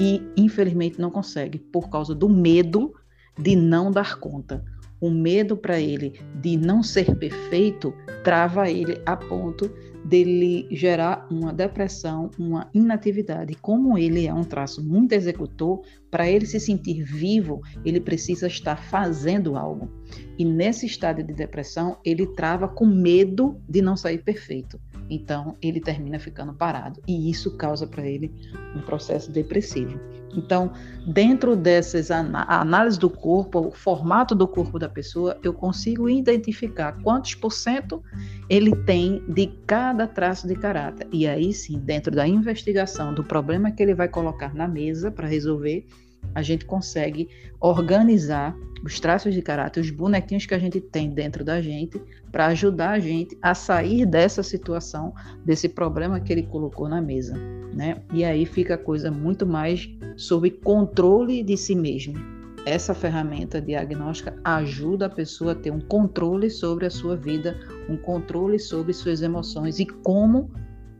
e 0.01 0.21
infelizmente 0.37 1.01
não 1.01 1.11
consegue 1.11 1.59
por 1.59 1.89
causa 1.89 2.15
do 2.15 2.29
medo 2.29 2.93
de 3.39 3.55
não 3.55 3.91
dar 3.91 4.19
conta. 4.19 4.65
O 5.05 5.11
medo 5.11 5.55
para 5.55 5.79
ele 5.79 6.19
de 6.41 6.57
não 6.57 6.83
ser 6.83 7.15
perfeito 7.17 7.93
trava 8.25 8.71
ele 8.71 9.03
a 9.05 9.15
ponto 9.15 9.71
dele 10.03 10.67
gerar 10.71 11.29
uma 11.31 11.53
depressão, 11.53 12.31
uma 12.39 12.71
inatividade. 12.73 13.55
Como 13.55 13.99
ele 13.99 14.27
é 14.27 14.33
um 14.33 14.45
traço 14.45 14.83
muito 14.83 15.13
executor, 15.13 15.83
para 16.11 16.27
ele 16.27 16.47
se 16.47 16.59
sentir 16.59 17.03
vivo, 17.03 17.61
ele 17.85 18.01
precisa 18.01 18.47
estar 18.47 18.77
fazendo 18.77 19.57
algo. 19.57 19.91
E 20.39 20.45
nesse 20.45 20.87
estado 20.87 21.23
de 21.23 21.35
depressão, 21.35 21.99
ele 22.03 22.27
trava 22.29 22.67
com 22.67 22.87
medo 22.87 23.61
de 23.69 23.83
não 23.83 23.99
sair 23.99 24.25
perfeito. 24.25 24.81
Então, 25.09 25.57
ele 25.61 25.81
termina 25.81 26.19
ficando 26.19 26.55
parado 26.55 27.01
e 27.07 27.31
isso 27.31 27.57
causa 27.57 27.87
para 27.87 28.07
ele 28.07 28.33
um 28.75 28.81
processo 28.81 29.31
depressivo. 29.31 29.99
Então, 30.37 30.73
dentro 31.07 31.55
dessas 31.55 32.11
análises 32.11 32.99
do 32.99 33.09
corpo, 33.09 33.69
o 33.69 33.71
formato 33.71 34.35
do 34.35 34.49
corpo 34.49 34.79
da 34.79 34.89
pessoa, 34.89 35.39
eu 35.43 35.53
consigo 35.53 36.09
identificar 36.09 36.93
quantos 37.03 37.35
por 37.35 37.53
cento 37.53 38.03
ele 38.49 38.75
tem 38.85 39.23
de 39.29 39.47
cada 39.67 40.07
traço 40.07 40.49
de 40.49 40.57
caráter. 40.57 41.07
E 41.13 41.27
aí 41.27 41.53
sim, 41.53 41.79
dentro 41.79 42.13
da 42.13 42.27
investigação 42.27 43.15
do 43.15 43.23
problema 43.23 43.71
que 43.71 43.83
ele 43.83 43.95
vai 43.95 44.09
colocar 44.09 44.55
na 44.55 44.67
mesa 44.67 45.11
para 45.11 45.29
resolver, 45.29 45.87
a 46.35 46.43
gente 46.43 46.65
consegue 46.65 47.29
organizar 47.61 48.57
os 48.85 49.01
traços 49.01 49.33
de 49.33 49.41
caráter, 49.41 49.81
os 49.81 49.91
bonequinhos 49.91 50.45
que 50.45 50.55
a 50.55 50.59
gente 50.59 50.79
tem 50.79 51.09
dentro 51.09 51.43
da 51.43 51.61
gente, 51.63 52.01
para 52.31 52.47
ajudar 52.47 52.91
a 52.91 52.99
gente 52.99 53.37
a 53.41 53.55
sair 53.55 54.05
dessa 54.05 54.43
situação, 54.43 55.15
desse 55.45 55.71
problema 55.71 56.21
que 56.21 56.33
ele 56.33 56.43
colocou 56.43 56.87
na 56.87 57.01
mesa. 57.01 57.35
Né? 57.73 58.03
E 58.13 58.23
aí 58.23 58.45
fica 58.45 58.75
a 58.75 58.79
coisa 58.79 59.11
muito 59.11 59.47
mais 59.47 59.89
sob 60.17 60.51
controle 60.51 61.43
de 61.43 61.57
si 61.57 61.75
mesmo. 61.75 62.15
Essa 62.67 62.95
ferramenta 62.95 63.61
diagnóstica 63.61 64.37
ajuda 64.45 65.07
a 65.07 65.11
pessoa 65.11 65.53
a 65.53 65.55
ter 65.55 65.71
um 65.71 65.81
controle 65.81 66.51
sobre 66.51 66.87
a 66.87 66.91
sua 66.91 67.17
vida, 67.17 67.59
um 67.89 67.97
controle 67.97 68.59
sobre 68.59 68.93
suas 68.93 69.23
emoções 69.23 69.79
e 69.79 69.87
como 69.87 70.51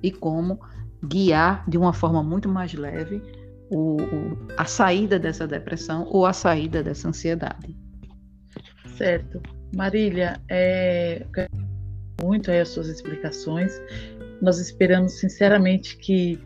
e 0.03 0.11
como 0.11 0.59
guiar 1.07 1.69
de 1.69 1.77
uma 1.79 1.93
forma 1.93 2.23
muito 2.23 2.49
mais 2.49 2.73
leve 2.75 3.23
o, 3.71 3.97
o, 3.97 4.39
a 4.57 4.65
saída 4.65 5.19
dessa 5.19 5.47
depressão 5.47 6.07
ou 6.11 6.27
a 6.27 6.33
saída 6.33 6.83
dessa 6.83 7.09
ansiedade. 7.09 7.77
Certo. 8.97 9.43
Marília, 9.75 10.41
é, 10.49 11.27
muito 12.23 12.51
aí 12.51 12.61
as 12.61 12.69
suas 12.69 12.89
explicações. 12.89 13.81
Nós 14.41 14.59
esperamos 14.59 15.19
sinceramente 15.19 15.97
que 15.97 16.39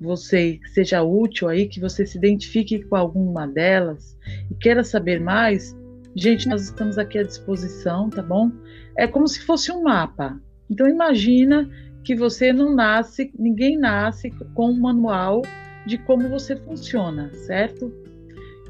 você 0.00 0.60
seja 0.72 1.02
útil 1.02 1.48
aí, 1.48 1.66
que 1.66 1.80
você 1.80 2.06
se 2.06 2.18
identifique 2.18 2.82
com 2.84 2.96
alguma 2.96 3.46
delas 3.46 4.16
e 4.50 4.54
queira 4.54 4.84
saber 4.84 5.20
mais. 5.20 5.76
Gente, 6.14 6.48
nós 6.48 6.64
estamos 6.64 6.98
aqui 6.98 7.18
à 7.18 7.22
disposição, 7.22 8.08
tá 8.08 8.22
bom? 8.22 8.50
É 8.96 9.06
como 9.06 9.26
se 9.26 9.40
fosse 9.40 9.72
um 9.72 9.82
mapa. 9.82 10.40
Então 10.70 10.86
imagina 10.86 11.68
que 12.04 12.14
você 12.14 12.52
não 12.52 12.74
nasce, 12.74 13.32
ninguém 13.38 13.76
nasce 13.76 14.30
com 14.54 14.70
um 14.70 14.80
manual 14.80 15.42
de 15.86 15.98
como 15.98 16.28
você 16.28 16.56
funciona, 16.56 17.32
certo? 17.32 17.92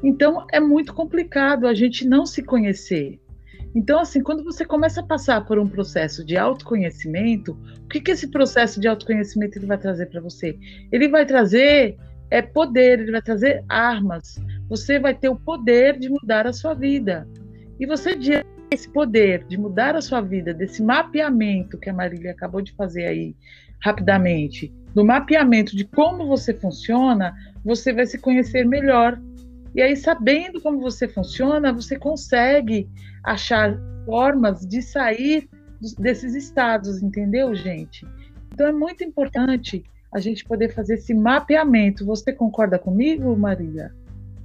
Então 0.03 0.45
é 0.51 0.59
muito 0.59 0.93
complicado 0.93 1.67
a 1.67 1.73
gente 1.73 2.07
não 2.07 2.25
se 2.25 2.43
conhecer. 2.43 3.19
Então, 3.75 3.99
assim, 3.99 4.23
quando 4.23 4.43
você 4.43 4.65
começa 4.65 5.01
a 5.01 5.05
passar 5.05 5.45
por 5.45 5.59
um 5.59 5.67
processo 5.67 6.25
de 6.25 6.37
autoconhecimento, 6.37 7.57
o 7.83 7.87
que, 7.87 8.01
que 8.01 8.11
esse 8.11 8.29
processo 8.29 8.79
de 8.79 8.87
autoconhecimento 8.87 9.57
ele 9.57 9.67
vai 9.67 9.77
trazer 9.77 10.07
para 10.07 10.21
você? 10.21 10.57
Ele 10.91 11.07
vai 11.09 11.25
trazer 11.25 11.97
é 12.29 12.41
poder, 12.41 12.99
ele 12.99 13.11
vai 13.11 13.21
trazer 13.21 13.63
armas. 13.69 14.35
Você 14.69 14.99
vai 14.99 15.13
ter 15.13 15.29
o 15.29 15.35
poder 15.35 15.97
de 15.97 16.09
mudar 16.09 16.45
a 16.45 16.53
sua 16.53 16.73
vida. 16.73 17.27
E 17.79 17.85
você 17.85 18.17
esse 18.69 18.89
poder 18.89 19.45
de 19.45 19.57
mudar 19.57 19.95
a 19.95 20.01
sua 20.01 20.19
vida, 20.19 20.53
desse 20.53 20.83
mapeamento 20.83 21.77
que 21.77 21.89
a 21.89 21.93
Marília 21.93 22.31
acabou 22.31 22.61
de 22.61 22.73
fazer 22.73 23.05
aí 23.05 23.35
rapidamente, 23.79 24.73
do 24.93 25.05
mapeamento 25.05 25.75
de 25.75 25.85
como 25.85 26.27
você 26.27 26.53
funciona, 26.53 27.35
você 27.63 27.93
vai 27.93 28.05
se 28.05 28.17
conhecer 28.17 28.65
melhor. 28.65 29.19
E 29.75 29.81
aí, 29.81 29.95
sabendo 29.95 30.59
como 30.61 30.79
você 30.79 31.07
funciona, 31.07 31.71
você 31.71 31.97
consegue 31.97 32.89
achar 33.23 33.77
formas 34.05 34.65
de 34.65 34.81
sair 34.81 35.47
desses 35.99 36.33
estados, 36.33 37.03
entendeu, 37.03 37.53
gente? 37.53 38.07
Então 38.53 38.67
é 38.67 38.71
muito 38.71 39.03
importante 39.03 39.83
a 40.11 40.19
gente 40.19 40.43
poder 40.45 40.73
fazer 40.73 40.95
esse 40.95 41.13
mapeamento. 41.13 42.05
Você 42.05 42.33
concorda 42.33 42.79
comigo, 42.79 43.35
Maria? 43.37 43.93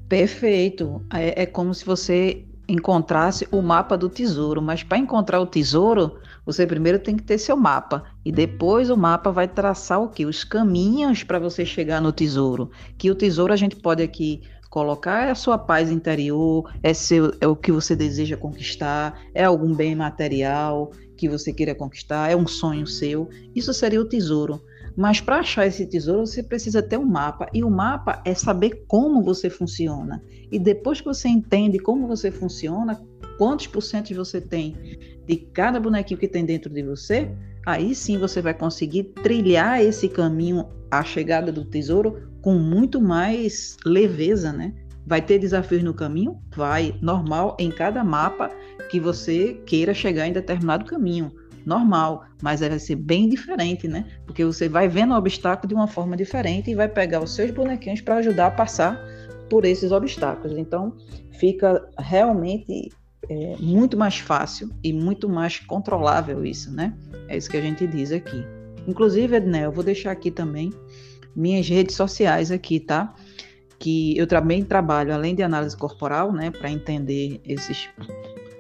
Perfeito. 0.09 1.03
É, 1.15 1.45
é 1.45 1.47
como 1.47 1.73
se 1.73 1.85
você 1.85 2.45
encontrasse 2.69 3.47
o 3.51 3.63
mapa 3.63 3.97
do 3.97 4.09
tesouro, 4.09 4.61
mas 4.61 4.83
para 4.83 4.99
encontrar 4.99 5.41
o 5.41 5.47
tesouro, 5.47 6.19
você 6.45 6.67
primeiro 6.67 6.99
tem 6.99 7.17
que 7.17 7.23
ter 7.23 7.39
seu 7.39 7.57
mapa 7.57 8.05
e 8.25 8.33
depois 8.33 8.91
o 8.91 8.97
mapa 8.97 9.31
vai 9.31 9.47
traçar 9.47 10.03
o 10.03 10.09
que? 10.09 10.27
Os 10.27 10.45
caminhos 10.45 11.23
para 11.23 11.39
você 11.39 11.65
chegar 11.65 12.01
no 12.01 12.13
tesouro. 12.13 12.71
Que 12.99 13.11
o 13.11 13.15
tesouro 13.15 13.53
a 13.53 13.57
gente 13.57 13.77
pode 13.77 14.03
aqui 14.03 14.43
colocar 14.69 15.27
é 15.27 15.31
a 15.31 15.35
sua 15.35 15.59
paz 15.59 15.91
interior, 15.91 16.73
é, 16.83 16.95
seu, 16.95 17.33
é 17.41 17.47
o 17.47 17.55
que 17.55 17.71
você 17.71 17.95
deseja 17.95 18.39
conquistar, 18.39 19.21
é 19.35 19.45
algum 19.45 19.75
bem 19.75 19.95
material 19.95 20.91
que 21.17 21.29
você 21.29 21.53
queira 21.53 21.75
conquistar, 21.75 22.31
é 22.31 22.35
um 22.35 22.47
sonho 22.47 22.87
seu. 22.87 23.29
Isso 23.55 23.73
seria 23.75 24.01
o 24.01 24.09
tesouro. 24.09 24.61
Mas 24.97 25.21
para 25.21 25.39
achar 25.39 25.67
esse 25.67 25.87
tesouro, 25.87 26.27
você 26.27 26.43
precisa 26.43 26.83
ter 26.83 26.99
um 26.99 27.05
mapa. 27.05 27.49
E 27.53 27.63
o 27.63 27.71
mapa 27.71 28.23
é 28.25 28.35
saber 28.35 28.85
como 28.87 29.23
você 29.23 29.49
funciona. 29.49 30.23
E 30.51 30.59
depois 30.59 31.01
que 31.01 31.07
você 31.07 31.29
entende 31.29 31.79
como 31.79 32.07
você 32.07 32.31
funciona, 32.31 33.01
quantos 33.39 33.67
por 33.67 33.83
cento 33.83 34.15
você 34.15 34.41
tem 34.41 34.77
de 35.27 35.37
cada 35.37 35.79
bonequinho 35.79 36.19
que 36.19 36.29
tem 36.29 36.45
dentro 36.45 36.73
de 36.73 36.83
você, 36.83 37.31
aí 37.67 37.95
sim 37.95 38.19
você 38.19 38.43
vai 38.43 38.55
conseguir 38.55 39.05
trilhar 39.23 39.81
esse 39.81 40.09
caminho 40.09 40.69
à 40.91 41.03
chegada 41.03 41.53
do 41.53 41.65
tesouro 41.65 42.29
com 42.41 42.55
muito 42.55 43.01
mais 43.01 43.77
leveza, 43.85 44.53
né? 44.53 44.75
Vai 45.07 45.21
ter 45.21 45.39
desafios 45.39 45.83
no 45.83 45.95
caminho? 45.95 46.39
Vai, 46.55 46.95
normal 47.01 47.57
em 47.59 47.71
cada 47.71 48.05
mapa 48.05 48.51
que 48.91 49.01
você 49.01 49.55
queira 49.67 49.95
chegar 49.95 50.27
em 50.27 50.33
determinado 50.33 50.85
caminho 50.85 51.33
normal, 51.65 52.25
mas 52.43 52.61
vai 52.61 52.79
ser 52.79 52.97
bem 52.97 53.29
diferente, 53.29 53.87
né? 53.87 54.07
Porque 54.27 54.45
você 54.45 54.69
vai 54.69 54.89
vendo 54.89 55.15
o 55.15 55.17
obstáculo 55.17 55.69
de 55.69 55.75
uma 55.75 55.87
forma 55.87 56.17
diferente 56.17 56.71
e 56.71 56.75
vai 56.75 56.89
pegar 56.89 57.23
os 57.23 57.35
seus 57.35 57.51
bonequinhos 57.51 58.01
para 58.01 58.17
ajudar 58.17 58.47
a 58.47 58.51
passar 58.51 59.01
por 59.49 59.65
esses 59.65 59.93
obstáculos. 59.93 60.59
Então, 60.59 60.97
fica 61.39 61.85
realmente 61.99 62.91
é, 63.29 63.57
muito 63.59 63.97
mais 63.97 64.19
fácil 64.19 64.71
e 64.83 64.93
muito 64.93 65.29
mais 65.29 65.59
controlável 65.59 66.45
isso, 66.45 66.73
né? 66.73 66.97
É 67.29 67.37
isso 67.37 67.49
que 67.49 67.57
a 67.57 67.61
gente 67.61 67.87
diz 67.87 68.13
aqui. 68.13 68.45
Inclusive, 68.87 69.37
Ednel, 69.37 69.65
eu 69.65 69.73
vou 69.73 69.85
deixar 69.85 70.11
aqui 70.11 70.31
também 70.31 70.73
minhas 71.35 71.69
redes 71.69 71.95
sociais 71.95 72.51
aqui, 72.51 72.81
tá? 72.81 73.15
Que 73.79 74.17
eu 74.17 74.27
também 74.27 74.65
trabalho, 74.65 75.15
além 75.15 75.35
de 75.35 75.43
análise 75.43 75.77
corporal, 75.77 76.33
né, 76.33 76.51
para 76.51 76.71
entender 76.71 77.41
esses, 77.45 77.89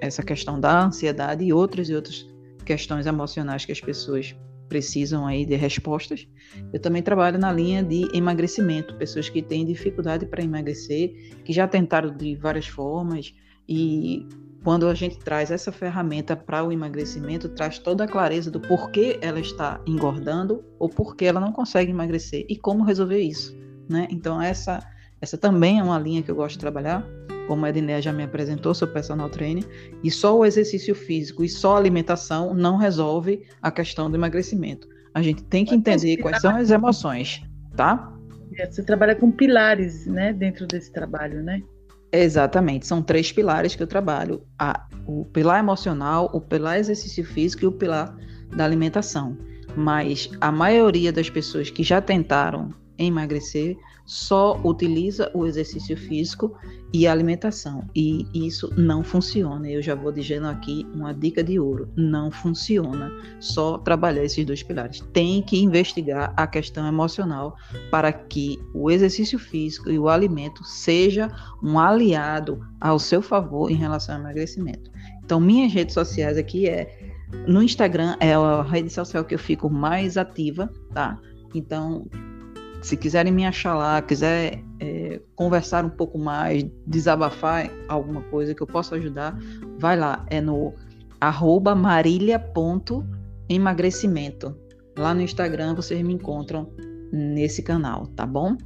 essa 0.00 0.22
questão 0.22 0.58
da 0.58 0.84
ansiedade 0.84 1.44
e 1.44 1.52
outras 1.52 1.88
e 1.88 1.94
outras 1.94 2.26
questões 2.64 3.06
emocionais 3.06 3.64
que 3.64 3.72
as 3.72 3.80
pessoas 3.80 4.34
precisam 4.68 5.26
aí 5.26 5.44
de 5.44 5.54
respostas. 5.54 6.26
Eu 6.72 6.80
também 6.80 7.02
trabalho 7.02 7.38
na 7.38 7.52
linha 7.52 7.82
de 7.82 8.08
emagrecimento, 8.16 8.96
pessoas 8.96 9.28
que 9.28 9.42
têm 9.42 9.66
dificuldade 9.66 10.24
para 10.24 10.42
emagrecer, 10.42 11.12
que 11.44 11.52
já 11.52 11.68
tentaram 11.68 12.16
de 12.16 12.34
várias 12.36 12.66
formas 12.66 13.34
e 13.68 14.26
quando 14.62 14.86
a 14.88 14.94
gente 14.94 15.18
traz 15.18 15.50
essa 15.50 15.72
ferramenta 15.72 16.36
para 16.36 16.62
o 16.62 16.72
emagrecimento, 16.72 17.48
traz 17.48 17.78
toda 17.78 18.04
a 18.04 18.08
clareza 18.08 18.50
do 18.50 18.60
porquê 18.60 19.18
ela 19.20 19.40
está 19.40 19.80
engordando 19.86 20.64
ou 20.78 20.88
porquê 20.88 21.26
ela 21.26 21.40
não 21.40 21.52
consegue 21.52 21.90
emagrecer 21.90 22.46
e 22.48 22.56
como 22.56 22.84
resolver 22.84 23.20
isso, 23.20 23.56
né? 23.88 24.06
Então 24.10 24.40
essa 24.40 24.78
essa 25.20 25.38
também 25.38 25.78
é 25.78 25.82
uma 25.82 25.98
linha 25.98 26.22
que 26.22 26.30
eu 26.30 26.34
gosto 26.34 26.54
de 26.54 26.58
trabalhar 26.58 27.06
como 27.46 27.64
a 27.66 27.70
Edneia 27.70 28.00
já 28.00 28.12
me 28.12 28.22
apresentou, 28.22 28.74
sou 28.74 28.88
personal 28.88 29.28
trainer, 29.28 29.64
e 30.02 30.10
só 30.10 30.36
o 30.36 30.44
exercício 30.44 30.94
físico 30.94 31.44
e 31.44 31.48
só 31.48 31.74
a 31.74 31.78
alimentação 31.78 32.54
não 32.54 32.76
resolve 32.76 33.42
a 33.60 33.70
questão 33.70 34.10
do 34.10 34.16
emagrecimento. 34.16 34.88
A 35.14 35.20
gente 35.22 35.42
tem 35.44 35.64
que 35.64 35.74
entender 35.74 36.16
quais 36.18 36.40
são 36.40 36.56
as 36.56 36.70
emoções, 36.70 37.42
tá? 37.76 38.12
É, 38.58 38.70
você 38.70 38.82
trabalha 38.82 39.14
com 39.14 39.30
pilares, 39.30 40.06
né, 40.06 40.32
dentro 40.32 40.66
desse 40.66 40.92
trabalho, 40.92 41.42
né? 41.42 41.62
Exatamente, 42.12 42.86
são 42.86 43.02
três 43.02 43.32
pilares 43.32 43.74
que 43.74 43.82
eu 43.82 43.86
trabalho: 43.86 44.46
a, 44.58 44.86
o 45.06 45.24
pilar 45.24 45.58
emocional, 45.58 46.30
o 46.32 46.40
pilar 46.40 46.78
exercício 46.78 47.24
físico 47.24 47.64
e 47.64 47.66
o 47.66 47.72
pilar 47.72 48.14
da 48.54 48.64
alimentação. 48.64 49.38
Mas 49.74 50.30
a 50.38 50.52
maioria 50.52 51.10
das 51.10 51.30
pessoas 51.30 51.70
que 51.70 51.82
já 51.82 52.02
tentaram 52.02 52.68
emagrecer 52.98 53.76
só 54.04 54.60
utiliza 54.64 55.30
o 55.34 55.46
exercício 55.46 55.96
físico 55.96 56.56
e 56.92 57.06
a 57.06 57.12
alimentação. 57.12 57.88
E 57.94 58.26
isso 58.34 58.72
não 58.76 59.02
funciona. 59.02 59.68
Eu 59.68 59.80
já 59.80 59.94
vou 59.94 60.12
dizendo 60.12 60.46
aqui 60.46 60.86
uma 60.94 61.12
dica 61.14 61.42
de 61.42 61.58
ouro: 61.58 61.88
não 61.96 62.30
funciona 62.30 63.10
só 63.40 63.78
trabalhar 63.78 64.24
esses 64.24 64.44
dois 64.44 64.62
pilares. 64.62 65.00
Tem 65.12 65.42
que 65.42 65.62
investigar 65.62 66.32
a 66.36 66.46
questão 66.46 66.86
emocional 66.86 67.56
para 67.90 68.12
que 68.12 68.58
o 68.74 68.90
exercício 68.90 69.38
físico 69.38 69.90
e 69.90 69.98
o 69.98 70.08
alimento 70.08 70.64
seja 70.64 71.28
um 71.62 71.78
aliado 71.78 72.60
ao 72.80 72.98
seu 72.98 73.22
favor 73.22 73.70
em 73.70 73.76
relação 73.76 74.14
ao 74.16 74.20
emagrecimento. 74.20 74.90
Então, 75.24 75.40
minhas 75.40 75.72
redes 75.72 75.94
sociais 75.94 76.36
aqui 76.36 76.68
é 76.68 77.12
no 77.46 77.62
Instagram 77.62 78.16
é 78.20 78.34
a 78.34 78.62
rede 78.62 78.90
social 78.90 79.24
que 79.24 79.34
eu 79.34 79.38
fico 79.38 79.70
mais 79.70 80.16
ativa, 80.16 80.70
tá? 80.92 81.18
Então, 81.54 82.06
se 82.82 82.96
quiserem 82.96 83.32
me 83.32 83.46
achar 83.46 83.74
lá, 83.74 84.02
quiser 84.02 84.60
é, 84.80 85.20
conversar 85.36 85.84
um 85.84 85.90
pouco 85.90 86.18
mais, 86.18 86.66
desabafar 86.86 87.70
alguma 87.88 88.22
coisa 88.22 88.54
que 88.54 88.62
eu 88.62 88.66
possa 88.66 88.96
ajudar, 88.96 89.38
vai 89.78 89.96
lá. 89.96 90.26
É 90.28 90.40
no 90.40 90.74
arroba 91.20 91.72
marília.emagrecimento. 91.74 94.56
lá 94.98 95.14
no 95.14 95.22
Instagram 95.22 95.76
vocês 95.76 96.02
me 96.02 96.12
encontram 96.12 96.68
nesse 97.12 97.62
canal, 97.62 98.08
tá 98.08 98.26
bom? 98.26 98.56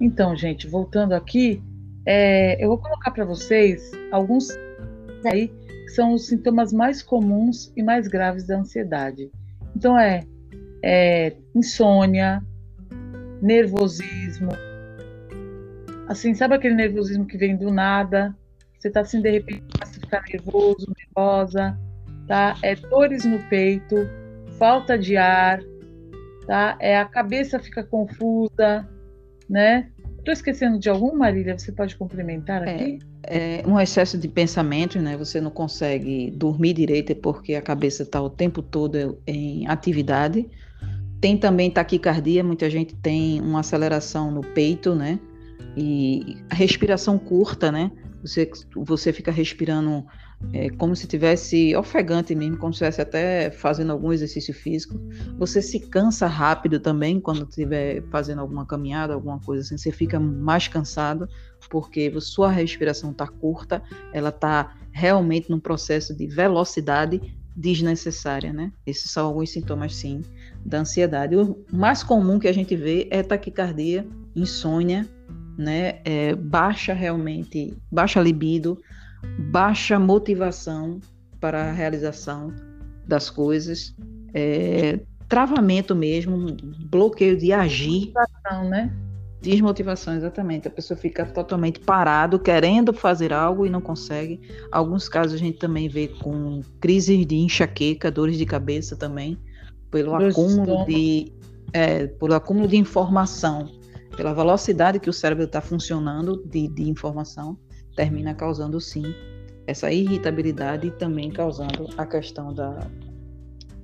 Então, 0.00 0.34
gente, 0.34 0.66
voltando 0.66 1.12
aqui, 1.12 1.62
é, 2.06 2.64
eu 2.64 2.68
vou 2.68 2.78
colocar 2.78 3.10
para 3.10 3.26
vocês 3.26 3.90
alguns 4.10 4.48
aí 5.26 5.48
que 5.48 5.90
são 5.90 6.14
os 6.14 6.26
sintomas 6.26 6.72
mais 6.72 7.02
comuns 7.02 7.70
e 7.76 7.82
mais 7.82 8.08
graves 8.08 8.46
da 8.46 8.58
ansiedade. 8.58 9.30
Então 9.76 9.98
é, 9.98 10.24
é 10.82 11.36
insônia, 11.54 12.42
nervosismo, 13.42 14.50
assim, 16.08 16.32
sabe 16.34 16.54
aquele 16.54 16.74
nervosismo 16.74 17.26
que 17.26 17.36
vem 17.36 17.56
do 17.56 17.70
nada? 17.72 18.34
Você 18.78 18.90
tá 18.90 19.00
assim 19.00 19.20
de 19.20 19.30
repente 19.30 19.62
começa 19.72 19.98
a 19.98 20.00
ficar 20.00 20.22
nervoso, 20.32 20.92
nervosa, 20.96 21.78
tá? 22.26 22.56
É 22.62 22.74
dores 22.74 23.24
no 23.24 23.38
peito, 23.48 23.96
falta 24.58 24.98
de 24.98 25.16
ar, 25.16 25.60
tá? 26.46 26.76
É 26.80 26.98
a 26.98 27.04
cabeça 27.04 27.58
fica 27.58 27.82
confusa, 27.82 28.88
né? 29.48 29.88
Estou 30.18 30.32
esquecendo 30.32 30.78
de 30.78 30.88
algum, 30.88 31.16
Marília? 31.16 31.58
Você 31.58 31.72
pode 31.72 31.96
complementar 31.96 32.66
é, 32.66 32.74
aqui? 32.74 32.98
É, 33.24 33.60
é, 33.60 33.66
um 33.66 33.78
excesso 33.78 34.16
de 34.16 34.28
pensamento, 34.28 35.00
né? 35.00 35.16
Você 35.16 35.40
não 35.40 35.50
consegue 35.50 36.30
dormir 36.30 36.74
direito 36.74 37.14
porque 37.16 37.56
a 37.56 37.62
cabeça 37.62 38.04
está 38.04 38.20
o 38.20 38.30
tempo 38.30 38.62
todo 38.62 39.20
em 39.26 39.66
atividade. 39.66 40.48
Tem 41.22 41.38
também 41.38 41.70
taquicardia, 41.70 42.42
muita 42.42 42.68
gente 42.68 42.96
tem 42.96 43.40
uma 43.40 43.60
aceleração 43.60 44.32
no 44.32 44.40
peito, 44.40 44.92
né? 44.92 45.20
E 45.76 46.36
respiração 46.50 47.16
curta, 47.16 47.70
né? 47.70 47.92
Você, 48.24 48.50
você 48.74 49.12
fica 49.12 49.30
respirando 49.30 50.04
é, 50.52 50.68
como 50.70 50.96
se 50.96 51.06
tivesse 51.06 51.76
ofegante 51.76 52.34
mesmo, 52.34 52.56
como 52.56 52.72
se 52.72 52.78
estivesse 52.78 53.00
até 53.00 53.52
fazendo 53.52 53.92
algum 53.92 54.12
exercício 54.12 54.52
físico. 54.52 55.00
Você 55.38 55.62
se 55.62 55.78
cansa 55.78 56.26
rápido 56.26 56.80
também 56.80 57.20
quando 57.20 57.48
estiver 57.48 58.02
fazendo 58.10 58.40
alguma 58.40 58.66
caminhada, 58.66 59.14
alguma 59.14 59.38
coisa 59.38 59.62
assim. 59.62 59.78
Você 59.78 59.92
fica 59.92 60.18
mais 60.18 60.66
cansado 60.66 61.28
porque 61.70 62.12
sua 62.20 62.50
respiração 62.50 63.12
está 63.12 63.28
curta, 63.28 63.80
ela 64.12 64.30
está 64.30 64.74
realmente 64.90 65.48
num 65.48 65.60
processo 65.60 66.16
de 66.16 66.26
velocidade 66.26 67.36
desnecessária, 67.56 68.52
né? 68.52 68.72
Esses 68.86 69.10
são 69.10 69.26
alguns 69.26 69.50
sintomas, 69.50 69.94
sim, 69.94 70.22
da 70.64 70.80
ansiedade. 70.80 71.36
O 71.36 71.64
mais 71.72 72.02
comum 72.02 72.38
que 72.38 72.48
a 72.48 72.52
gente 72.52 72.74
vê 72.74 73.08
é 73.10 73.22
taquicardia, 73.22 74.06
insônia, 74.34 75.08
né? 75.56 76.00
É, 76.04 76.34
baixa 76.34 76.92
realmente, 76.92 77.76
baixa 77.90 78.20
libido, 78.20 78.80
baixa 79.50 79.98
motivação 79.98 81.00
para 81.40 81.70
a 81.70 81.72
realização 81.72 82.52
das 83.06 83.28
coisas, 83.28 83.94
é, 84.32 85.00
travamento 85.28 85.94
mesmo, 85.94 86.56
bloqueio 86.90 87.36
de 87.36 87.52
agir. 87.52 88.12
Né? 88.68 88.92
Desmotivação, 89.42 90.14
exatamente. 90.14 90.68
A 90.68 90.70
pessoa 90.70 90.96
fica 90.96 91.26
totalmente 91.26 91.80
parado, 91.80 92.38
querendo 92.38 92.92
fazer 92.92 93.32
algo 93.32 93.66
e 93.66 93.70
não 93.70 93.80
consegue. 93.80 94.40
Alguns 94.70 95.08
casos 95.08 95.34
a 95.34 95.36
gente 95.36 95.58
também 95.58 95.88
vê 95.88 96.08
com 96.08 96.60
crises 96.80 97.26
de 97.26 97.36
enxaqueca, 97.36 98.10
dores 98.10 98.38
de 98.38 98.46
cabeça 98.46 98.96
também, 98.96 99.36
pelo 99.90 100.14
acúmulo 100.14 100.86
de, 100.86 101.32
é, 101.72 102.06
pelo 102.06 102.34
acúmulo 102.34 102.68
de 102.68 102.76
informação, 102.76 103.68
pela 104.16 104.32
velocidade 104.32 105.00
que 105.00 105.10
o 105.10 105.12
cérebro 105.12 105.44
está 105.44 105.60
funcionando 105.60 106.42
de, 106.46 106.68
de 106.68 106.88
informação 106.88 107.58
termina 107.94 108.34
causando 108.34 108.80
sim 108.80 109.14
essa 109.66 109.92
irritabilidade 109.92 110.88
e 110.88 110.90
também 110.90 111.30
causando 111.30 111.88
a 111.96 112.04
questão 112.04 112.52
da, 112.52 112.86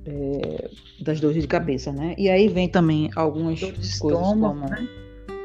é, 0.04 0.70
das 1.00 1.20
dores 1.20 1.40
de 1.40 1.46
cabeça, 1.46 1.92
né? 1.92 2.14
E 2.18 2.28
aí 2.28 2.48
vem 2.48 2.68
também 2.68 3.10
algumas 3.14 3.60
coisas 3.60 3.86
estômago, 3.86 4.60
como 4.60 4.70
né? 4.70 4.88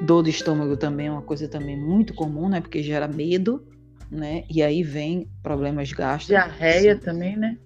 Dor 0.02 0.24
de 0.24 0.30
estômago 0.30 0.78
também 0.78 1.08
é 1.08 1.12
uma 1.12 1.22
coisa 1.22 1.48
também 1.48 1.80
muito 1.80 2.14
comum, 2.14 2.50
né? 2.50 2.62
Porque 2.62 2.82
gera 2.84 3.08
medo, 3.08 3.66
né? 4.12 4.44
E 4.50 4.62
aí 4.62 4.84
vem 4.84 5.30
problemas 5.42 5.92
gástricos. 5.92 6.28
Diarreia 6.28 6.98
também, 6.98 7.38
né? 7.38 7.58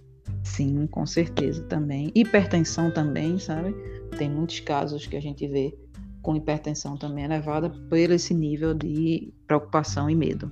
Sim, 0.43 0.87
com 0.87 1.05
certeza 1.05 1.63
também. 1.63 2.11
Hipertensão 2.15 2.91
também, 2.91 3.37
sabe? 3.37 3.75
Tem 4.17 4.29
muitos 4.29 4.59
casos 4.59 5.05
que 5.05 5.15
a 5.15 5.21
gente 5.21 5.47
vê 5.47 5.77
com 6.21 6.35
hipertensão 6.35 6.97
também 6.97 7.25
elevada 7.25 7.69
por 7.69 7.97
esse 7.97 8.33
nível 8.33 8.73
de 8.73 9.33
preocupação 9.45 10.09
e 10.09 10.15
medo. 10.15 10.51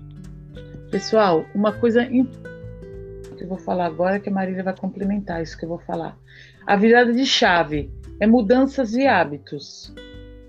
Pessoal, 0.90 1.46
uma 1.54 1.74
coisa 1.74 2.06
que 2.06 3.44
eu 3.44 3.48
vou 3.48 3.58
falar 3.58 3.86
agora 3.86 4.20
que 4.20 4.30
a 4.30 4.32
Marília 4.32 4.64
vai 4.64 4.76
complementar 4.76 5.42
isso 5.42 5.58
que 5.58 5.66
eu 5.66 5.70
vou 5.70 5.80
falar. 5.80 6.18
A 6.66 6.76
virada 6.76 7.12
de 7.12 7.26
chave 7.26 7.92
é 8.20 8.28
mudanças 8.28 8.92
de 8.92 9.06
hábitos. 9.06 9.94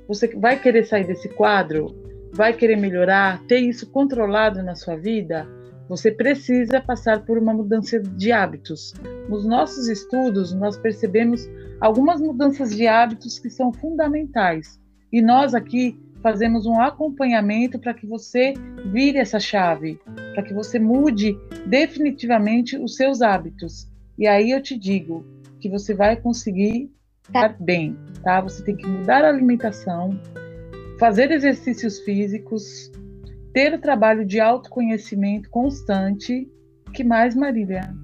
Você 0.09 0.29
vai 0.29 0.61
querer 0.61 0.85
sair 0.85 1.05
desse 1.05 1.29
quadro? 1.29 1.95
Vai 2.33 2.53
querer 2.53 2.77
melhorar? 2.77 3.43
Ter 3.47 3.59
isso 3.59 3.91
controlado 3.91 4.63
na 4.63 4.75
sua 4.75 4.97
vida? 4.97 5.49
Você 5.89 6.11
precisa 6.11 6.81
passar 6.81 7.25
por 7.25 7.39
uma 7.39 7.53
mudança 7.53 8.01
de 8.01 8.33
hábitos. 8.33 8.93
Nos 9.29 9.45
nossos 9.45 9.89
estudos, 9.89 10.53
nós 10.53 10.77
percebemos 10.77 11.49
algumas 11.81 12.21
mudanças 12.21 12.75
de 12.75 12.87
hábitos 12.87 13.39
que 13.39 13.51
são 13.51 13.73
fundamentais. 13.73 14.81
E 15.13 15.23
nós 15.23 15.55
aqui 15.55 15.99
fazemos 16.23 16.67
um 16.67 16.81
acompanhamento 16.81 17.79
para 17.79 17.95
que 17.95 18.07
você 18.07 18.55
vire 18.93 19.19
essa 19.19 19.39
chave, 19.39 20.01
para 20.35 20.43
que 20.43 20.53
você 20.53 20.79
mude 20.79 21.39
definitivamente 21.67 22.77
os 22.77 22.97
seus 22.97 23.23
hábitos. 23.23 23.89
E 24.19 24.27
aí 24.27 24.51
eu 24.51 24.61
te 24.61 24.77
digo 24.77 25.25
que 25.61 25.69
você 25.69 25.95
vai 25.95 26.17
conseguir 26.17 26.91
estar 27.27 27.57
bem, 27.61 27.97
tá? 28.23 28.41
Você 28.41 28.63
tem 28.65 28.77
que 28.77 28.87
mudar 28.87 29.25
a 29.25 29.29
alimentação, 29.29 30.19
fazer 30.99 31.31
exercícios 31.31 31.99
físicos, 32.01 32.91
ter 33.53 33.75
o 33.75 33.81
trabalho 33.81 34.25
de 34.25 34.41
autoconhecimento 34.41 35.49
constante. 35.51 36.49
Que 36.93 37.05
mais, 37.05 37.35
Marília? 37.35 37.95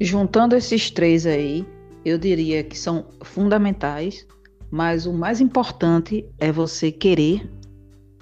Juntando 0.00 0.56
esses 0.56 0.90
três 0.90 1.26
aí, 1.26 1.66
eu 2.04 2.18
diria 2.18 2.62
que 2.62 2.78
são 2.78 3.06
fundamentais 3.22 4.26
mas 4.72 5.04
o 5.04 5.12
mais 5.12 5.38
importante 5.38 6.26
é 6.38 6.50
você 6.50 6.90
querer 6.90 7.46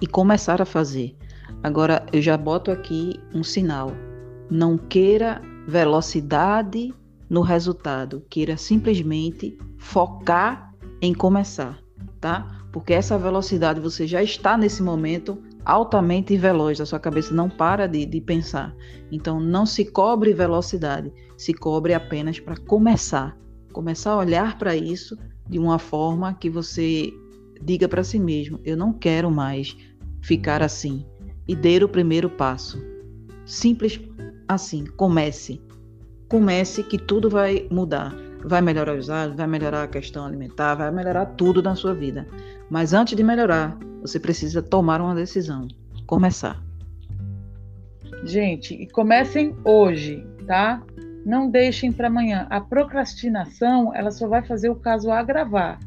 e 0.01 0.05
começar 0.05 0.61
a 0.61 0.65
fazer. 0.65 1.15
Agora, 1.63 2.05
eu 2.11 2.21
já 2.21 2.35
boto 2.35 2.69
aqui 2.71 3.17
um 3.33 3.41
sinal. 3.41 3.93
Não 4.49 4.77
queira 4.77 5.41
velocidade 5.65 6.93
no 7.31 7.39
resultado, 7.39 8.25
queira 8.29 8.57
simplesmente 8.57 9.57
focar 9.77 10.75
em 11.01 11.13
começar, 11.13 11.81
tá? 12.19 12.65
Porque 12.73 12.91
essa 12.91 13.17
velocidade 13.17 13.79
você 13.79 14.05
já 14.05 14.21
está 14.21 14.57
nesse 14.57 14.83
momento 14.83 15.41
altamente 15.63 16.35
veloz, 16.35 16.81
a 16.81 16.85
sua 16.85 16.99
cabeça 16.99 17.33
não 17.33 17.49
para 17.49 17.87
de, 17.87 18.05
de 18.05 18.19
pensar. 18.19 18.75
Então, 19.09 19.39
não 19.39 19.65
se 19.65 19.85
cobre 19.85 20.33
velocidade, 20.33 21.09
se 21.37 21.53
cobre 21.53 21.93
apenas 21.93 22.37
para 22.37 22.57
começar. 22.57 23.37
Começar 23.71 24.11
a 24.11 24.17
olhar 24.17 24.57
para 24.57 24.75
isso 24.75 25.17
de 25.47 25.57
uma 25.57 25.79
forma 25.79 26.33
que 26.33 26.49
você 26.49 27.13
diga 27.61 27.87
para 27.87 28.03
si 28.03 28.19
mesmo: 28.19 28.59
eu 28.65 28.75
não 28.75 28.91
quero 28.91 29.31
mais 29.31 29.77
ficar 30.21 30.61
assim. 30.61 31.05
E 31.47 31.55
dê 31.55 31.81
o 31.81 31.87
primeiro 31.87 32.29
passo. 32.29 32.77
Simples 33.45 34.01
assim, 34.49 34.85
comece. 34.97 35.61
Comece 36.31 36.81
que 36.81 36.97
tudo 36.97 37.29
vai 37.29 37.67
mudar. 37.69 38.15
Vai 38.45 38.61
melhorar 38.61 38.95
os 38.95 39.09
hábitos, 39.09 39.35
vai 39.35 39.47
melhorar 39.47 39.83
a 39.83 39.87
questão 39.87 40.25
alimentar, 40.25 40.75
vai 40.75 40.89
melhorar 40.89 41.25
tudo 41.25 41.61
na 41.61 41.75
sua 41.75 41.93
vida. 41.93 42.25
Mas 42.69 42.93
antes 42.93 43.17
de 43.17 43.21
melhorar, 43.21 43.77
você 44.01 44.17
precisa 44.17 44.61
tomar 44.61 45.01
uma 45.01 45.13
decisão. 45.13 45.67
Começar. 46.07 46.63
Gente, 48.23 48.73
e 48.75 48.87
comecem 48.87 49.53
hoje, 49.65 50.25
tá? 50.47 50.81
Não 51.25 51.51
deixem 51.51 51.91
para 51.91 52.07
amanhã. 52.07 52.47
A 52.49 52.61
procrastinação, 52.61 53.93
ela 53.93 54.09
só 54.09 54.25
vai 54.25 54.41
fazer 54.41 54.69
o 54.69 54.75
caso 54.75 55.11
agravar. 55.11 55.79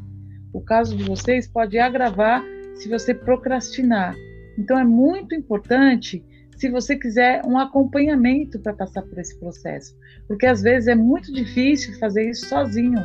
O 0.53 0.61
caso 0.61 0.95
de 0.95 1.05
vocês 1.05 1.47
pode 1.47 1.79
agravar 1.79 2.43
se 2.75 2.87
você 2.87 3.15
procrastinar. 3.15 4.13
Então 4.59 4.77
é 4.77 4.83
muito 4.83 5.33
importante 5.33 6.23
se 6.55 6.69
você 6.69 6.95
quiser 6.95 7.41
um 7.45 7.57
acompanhamento 7.57 8.59
para 8.59 8.73
passar 8.73 9.01
por 9.03 9.17
esse 9.17 9.37
processo, 9.39 9.95
porque 10.27 10.45
às 10.45 10.61
vezes 10.61 10.87
é 10.87 10.95
muito 10.95 11.31
difícil 11.33 11.97
fazer 11.99 12.29
isso 12.29 12.47
sozinho 12.47 13.03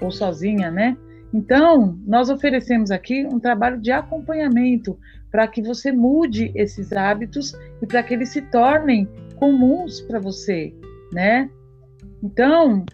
ou 0.00 0.10
sozinha, 0.10 0.70
né? 0.70 0.96
Então, 1.32 1.98
nós 2.06 2.28
oferecemos 2.28 2.90
aqui 2.90 3.24
um 3.24 3.40
trabalho 3.40 3.80
de 3.80 3.90
acompanhamento 3.90 4.98
para 5.30 5.48
que 5.48 5.62
você 5.62 5.90
mude 5.90 6.52
esses 6.54 6.92
hábitos 6.92 7.54
e 7.80 7.86
para 7.86 8.02
que 8.02 8.12
eles 8.12 8.28
se 8.28 8.42
tornem 8.42 9.08
comuns 9.36 10.00
para 10.02 10.18
você 10.18 10.74
né? 11.12 11.50
Então, 12.22 12.84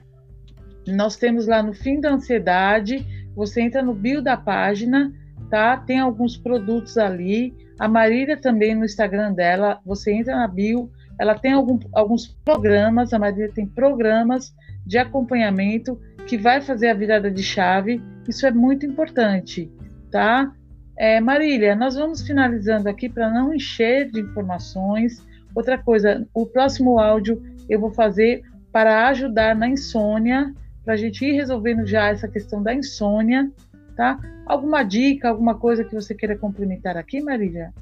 nós 0.86 1.16
temos 1.16 1.46
lá 1.46 1.62
no 1.62 1.72
fim 1.72 2.00
da 2.00 2.12
ansiedade, 2.12 3.06
você 3.34 3.60
entra 3.60 3.82
no 3.82 3.94
bio 3.94 4.20
da 4.20 4.36
página, 4.36 5.12
tá? 5.48 5.76
Tem 5.76 6.00
alguns 6.00 6.36
produtos 6.36 6.98
ali. 6.98 7.54
A 7.78 7.86
Marília 7.86 8.36
também 8.36 8.74
no 8.74 8.84
Instagram 8.84 9.32
dela, 9.32 9.80
você 9.84 10.12
entra 10.12 10.34
na 10.34 10.48
bio, 10.48 10.90
ela 11.18 11.38
tem 11.38 11.52
algum, 11.52 11.78
alguns 11.92 12.26
programas, 12.26 13.12
a 13.12 13.18
Marília 13.18 13.50
tem 13.52 13.66
programas 13.66 14.54
de 14.84 14.98
acompanhamento 14.98 16.00
que 16.26 16.36
vai 16.36 16.60
fazer 16.60 16.88
a 16.88 16.94
virada 16.94 17.30
de 17.30 17.42
chave. 17.42 18.02
Isso 18.28 18.46
é 18.46 18.50
muito 18.50 18.84
importante, 18.84 19.70
tá? 20.10 20.52
É, 20.96 21.20
Marília, 21.20 21.76
nós 21.76 21.94
vamos 21.94 22.22
finalizando 22.22 22.88
aqui 22.88 23.08
para 23.08 23.30
não 23.30 23.54
encher 23.54 24.10
de 24.10 24.20
informações. 24.20 25.24
Outra 25.54 25.78
coisa, 25.78 26.26
o 26.34 26.44
próximo 26.46 26.98
áudio 26.98 27.40
eu 27.68 27.78
vou 27.78 27.92
fazer 27.92 28.42
para 28.72 29.08
ajudar 29.08 29.54
na 29.54 29.68
insônia, 29.68 30.52
para 30.84 30.94
a 30.94 30.96
gente 30.96 31.24
ir 31.24 31.32
resolvendo 31.32 31.86
já 31.86 32.08
essa 32.08 32.26
questão 32.26 32.62
da 32.62 32.74
insônia, 32.74 33.50
tá? 33.98 34.18
Alguma 34.46 34.82
dica, 34.84 35.28
alguma 35.28 35.56
coisa 35.56 35.82
que 35.82 35.92
você 35.92 36.14
queira 36.14 36.38
complementar 36.38 36.96
aqui, 36.96 37.20
Marília? 37.20 37.74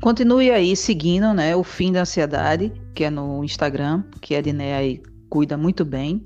Continue 0.00 0.52
aí 0.52 0.76
seguindo, 0.76 1.34
né, 1.34 1.56
o 1.56 1.64
Fim 1.64 1.90
da 1.90 2.02
Ansiedade, 2.02 2.72
que 2.94 3.02
é 3.02 3.10
no 3.10 3.42
Instagram, 3.42 4.04
que 4.20 4.36
a 4.36 4.40
Diné 4.40 4.76
aí 4.76 5.02
cuida 5.28 5.56
muito 5.56 5.84
bem, 5.84 6.24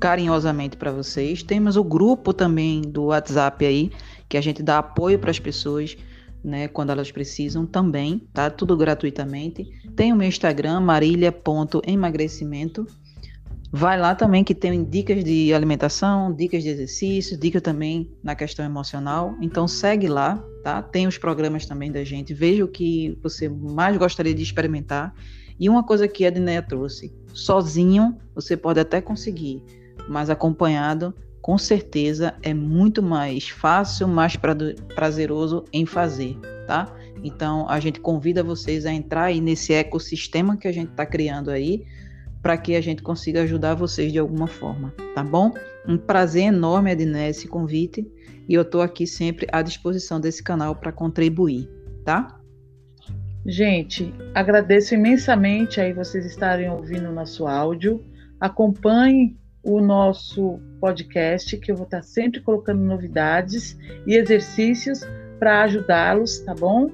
carinhosamente 0.00 0.78
para 0.78 0.90
vocês. 0.90 1.42
Temos 1.42 1.76
o 1.76 1.84
grupo 1.84 2.32
também 2.32 2.80
do 2.80 3.04
WhatsApp 3.06 3.66
aí, 3.66 3.90
que 4.26 4.38
a 4.38 4.40
gente 4.40 4.62
dá 4.62 4.78
apoio 4.78 5.18
para 5.18 5.30
as 5.30 5.38
pessoas, 5.38 5.94
né, 6.42 6.66
quando 6.66 6.88
elas 6.90 7.12
precisam 7.12 7.66
também, 7.66 8.26
tá? 8.32 8.48
Tudo 8.48 8.74
gratuitamente. 8.74 9.66
Tem 9.94 10.14
o 10.14 10.16
meu 10.16 10.28
Instagram, 10.28 10.80
marília.emagrecimento. 10.80 12.86
Vai 13.70 14.00
lá 14.00 14.14
também 14.14 14.42
que 14.42 14.54
tem 14.54 14.82
dicas 14.82 15.22
de 15.22 15.52
alimentação, 15.52 16.32
dicas 16.34 16.62
de 16.62 16.70
exercício, 16.70 17.38
dica 17.38 17.60
também 17.60 18.10
na 18.22 18.34
questão 18.34 18.64
emocional. 18.64 19.36
Então 19.42 19.68
segue 19.68 20.08
lá, 20.08 20.42
tá? 20.64 20.80
Tem 20.80 21.06
os 21.06 21.18
programas 21.18 21.66
também 21.66 21.92
da 21.92 22.02
gente. 22.02 22.32
Veja 22.32 22.64
o 22.64 22.68
que 22.68 23.18
você 23.22 23.46
mais 23.46 23.96
gostaria 23.98 24.34
de 24.34 24.42
experimentar. 24.42 25.14
E 25.60 25.68
uma 25.68 25.84
coisa 25.84 26.08
que 26.08 26.24
a 26.24 26.28
Edneia 26.28 26.62
trouxe, 26.62 27.12
sozinho 27.34 28.16
você 28.34 28.56
pode 28.56 28.80
até 28.80 29.02
conseguir, 29.02 29.62
mas 30.08 30.30
acompanhado, 30.30 31.12
com 31.42 31.58
certeza 31.58 32.34
é 32.42 32.54
muito 32.54 33.02
mais 33.02 33.48
fácil, 33.48 34.08
mais 34.08 34.34
prazeroso 34.94 35.64
em 35.72 35.84
fazer, 35.84 36.38
tá? 36.66 36.94
Então 37.22 37.68
a 37.68 37.80
gente 37.80 38.00
convida 38.00 38.42
vocês 38.42 38.86
a 38.86 38.92
entrar 38.92 39.24
aí 39.24 39.40
nesse 39.40 39.74
ecossistema 39.74 40.56
que 40.56 40.68
a 40.68 40.72
gente 40.72 40.90
está 40.90 41.04
criando 41.04 41.50
aí 41.50 41.84
para 42.48 42.56
que 42.56 42.74
a 42.74 42.80
gente 42.80 43.02
consiga 43.02 43.42
ajudar 43.42 43.74
vocês 43.74 44.10
de 44.10 44.18
alguma 44.18 44.46
forma, 44.46 44.94
tá 45.14 45.22
bom? 45.22 45.52
Um 45.86 45.98
prazer 45.98 46.44
enorme, 46.44 46.90
Edné, 46.90 47.28
esse 47.28 47.46
convite 47.46 48.10
e 48.48 48.54
eu 48.54 48.62
estou 48.62 48.80
aqui 48.80 49.06
sempre 49.06 49.46
à 49.52 49.60
disposição 49.60 50.18
desse 50.18 50.42
canal 50.42 50.74
para 50.74 50.90
contribuir, 50.90 51.68
tá? 52.06 52.40
Gente, 53.44 54.14
agradeço 54.34 54.94
imensamente 54.94 55.78
aí 55.78 55.92
vocês 55.92 56.24
estarem 56.24 56.70
ouvindo 56.70 57.10
o 57.10 57.12
nosso 57.12 57.46
áudio. 57.46 58.02
Acompanhe 58.40 59.36
o 59.62 59.78
nosso 59.78 60.58
podcast, 60.80 61.54
que 61.58 61.70
eu 61.70 61.76
vou 61.76 61.84
estar 61.84 62.00
sempre 62.00 62.40
colocando 62.40 62.80
novidades 62.80 63.78
e 64.06 64.14
exercícios 64.14 65.00
para 65.38 65.64
ajudá-los, 65.64 66.38
tá 66.38 66.54
bom? 66.54 66.90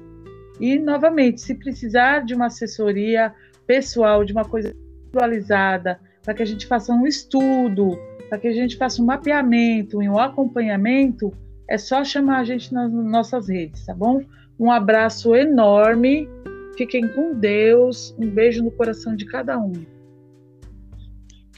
E 0.59 0.77
novamente, 0.77 1.39
se 1.39 1.55
precisar 1.55 2.25
de 2.25 2.33
uma 2.33 2.47
assessoria 2.47 3.33
pessoal, 3.65 4.25
de 4.25 4.33
uma 4.33 4.43
coisa 4.43 4.75
atualizada, 5.15 5.99
para 6.23 6.33
que 6.33 6.43
a 6.43 6.45
gente 6.45 6.67
faça 6.67 6.91
um 6.93 7.07
estudo, 7.07 7.97
para 8.29 8.37
que 8.37 8.47
a 8.47 8.53
gente 8.53 8.77
faça 8.77 9.01
um 9.01 9.05
mapeamento 9.05 10.01
e 10.01 10.09
um 10.09 10.19
acompanhamento, 10.19 11.31
é 11.67 11.77
só 11.77 12.03
chamar 12.03 12.39
a 12.39 12.43
gente 12.43 12.73
nas 12.73 12.91
nossas 12.91 13.47
redes, 13.47 13.85
tá 13.85 13.93
bom? 13.93 14.21
Um 14.59 14.71
abraço 14.71 15.35
enorme, 15.35 16.29
fiquem 16.77 17.07
com 17.07 17.33
Deus, 17.33 18.15
um 18.19 18.29
beijo 18.29 18.63
no 18.63 18.71
coração 18.71 19.15
de 19.15 19.25
cada 19.25 19.57
um. 19.57 19.73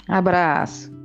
Abraço. 0.07 0.95